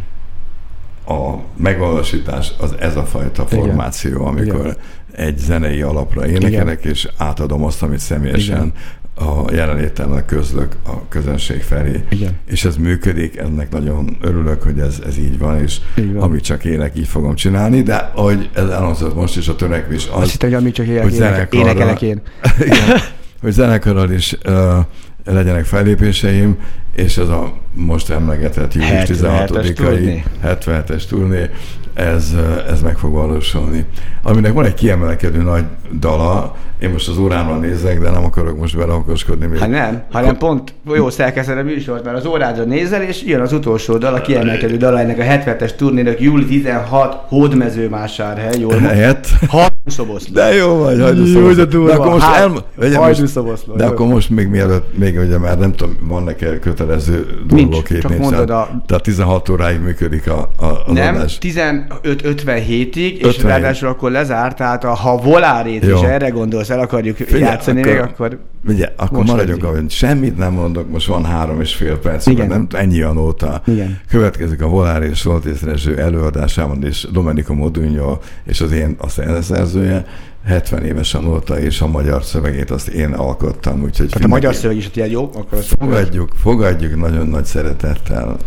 [1.07, 3.63] a megvalósítás az ez a fajta Igen.
[3.63, 4.77] formáció, amikor Igen.
[5.11, 8.73] egy zenei alapra énekelek, és átadom azt, amit személyesen Igen.
[9.21, 12.03] A jelenlétemmel közlök a közönség felé.
[12.09, 12.37] Igen.
[12.45, 16.23] És ez működik, ennek nagyon örülök, hogy ez, ez így van, és Így van.
[16.23, 20.21] amit csak élek, így fogom csinálni, de ahogy ez elhangzott most is, a törekvés az,
[20.21, 22.21] Azt hittem, hogy amit csak ének, hogy énekel, zenekarra- énekelek én.
[22.67, 22.99] igen,
[23.41, 24.77] hogy zenekarral is uh,
[25.25, 26.57] legyenek fellépéseim,
[26.95, 30.23] és ez a most emlegetett július 77-es 16-ai turné.
[30.45, 31.49] 77-es turné,
[31.93, 32.35] ez,
[32.69, 33.85] ez meg fog valósulni.
[34.23, 35.63] Aminek van egy kiemelkedő nagy
[35.99, 39.45] dala, én most az órámra nézek, de nem akarok most vele okoskodni.
[39.45, 39.59] Még.
[39.59, 43.53] Ha nem, hanem pont jó szerkeszted a műsort, mert az órádra nézel, és jön az
[43.53, 49.27] utolsó dal, a hát, kiemelkedő dala ennek a 70-es turnének, júli 16, Hódmezővásárhely, jól Helyett.
[49.47, 50.33] 6 szoboszló.
[50.33, 51.47] De jó vagy, hajdúszoboszló.
[51.49, 51.87] Jó, de durva.
[51.87, 55.57] De akkor most, Há, elma, ugye, most, de akkor most még mielőtt, még ugye már
[55.57, 58.83] nem tudom, vannak-e kötelező dolgok Nincs, csak mondod a...
[58.85, 64.93] Tehát 16 óráig működik a, a, a Nem, 15-57-ig, és ráadásul akkor lezárt, tehát a,
[64.93, 65.95] ha volárét jó.
[65.97, 68.39] is erre gondolsz, el akarjuk Figyelj, játszani akkor, még, akkor...
[68.67, 72.47] Ugye, akkor Most maradjunk, ahogy semmit nem mondok, most van három és fél perc, Igen.
[72.47, 73.61] Nem ennyi a nóta.
[73.67, 73.99] Igen.
[74.07, 79.09] Következik a Volár és Soltész Rezső előadásában, és Domenico Modugno, és az én a
[79.41, 80.05] szerzője,
[80.45, 84.55] 70 éves a nóta, és a magyar szövegét azt én alkottam, úgyhogy tehát a magyar
[84.55, 88.37] szöveg is, ilyen jó, akkor fogadjuk, fogadjuk nagyon nagy szeretettel.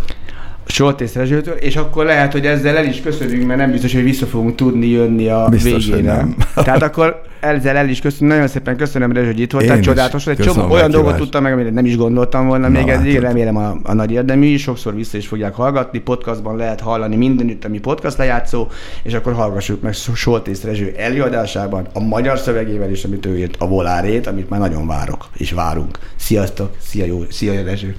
[0.66, 4.26] Soltész Rezsőtől, és akkor lehet, hogy ezzel el is köszönünk, mert nem biztos, hogy vissza
[4.26, 6.14] fogunk tudni jönni a Biztos, végére.
[6.16, 6.36] nem.
[6.54, 8.28] Tehát akkor ezzel el is köszönöm.
[8.34, 9.80] Nagyon szépen köszönöm, Rezső, hogy itt voltál.
[9.80, 13.12] Csodálatos, egy csomó olyan dolgot tudtam meg, amit nem is gondoltam volna Na, még eddig.
[13.12, 13.22] látod.
[13.22, 14.62] Remélem a, a nagy érdemű is.
[14.62, 15.98] Sokszor vissza is fogják hallgatni.
[15.98, 18.68] Podcastban lehet hallani mindenütt, ami podcast lejátszó,
[19.02, 23.66] és akkor hallgassuk meg Soltész Rezső előadásában a magyar szövegével is, amit ő írt, a
[23.66, 25.98] volárét, amit már nagyon várok, és várunk.
[26.16, 27.96] Sziasztok, szia, jó, szia Rezső.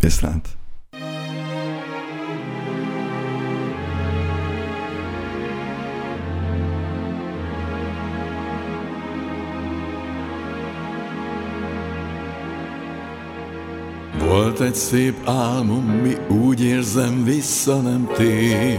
[0.00, 0.53] Viszlát.
[14.34, 18.78] Volt egy szép álmom, mi úgy érzem vissza nem tér.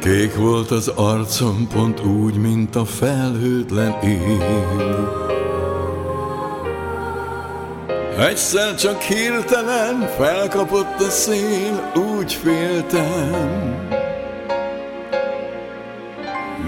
[0.00, 5.12] Kék volt az arcom, pont úgy, mint a felhőtlen él.
[8.18, 13.88] Egyszer csak hirtelen felkapott a szél, úgy féltem.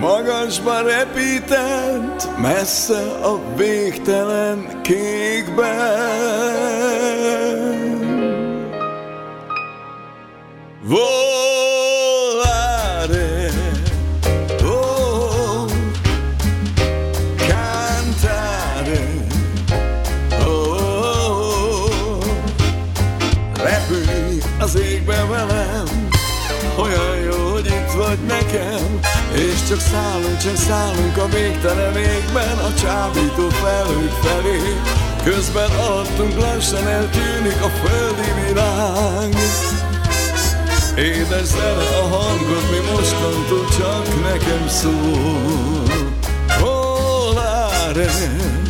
[0.02, 6.22] Magasba repített, messze a végtelen kékben.
[10.82, 11.51] Volare,
[29.72, 34.58] csak szállunk, csak szállunk a végtelen égben, a csábító felhők felé.
[35.24, 39.34] Közben alattunk lassan eltűnik a földi világ.
[40.96, 45.82] Édes zene a hangod, mi mostantól csak nekem szól.
[46.60, 48.61] Volare, oh,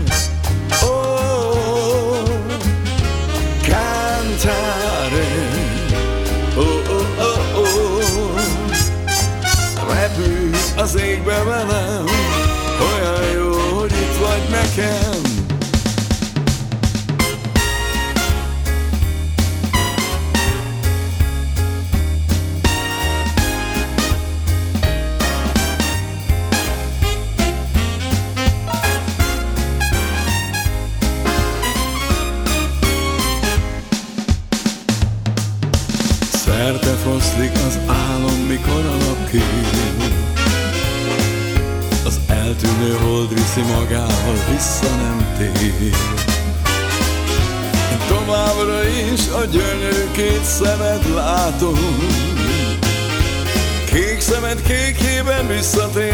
[55.22, 56.11] Kék szemed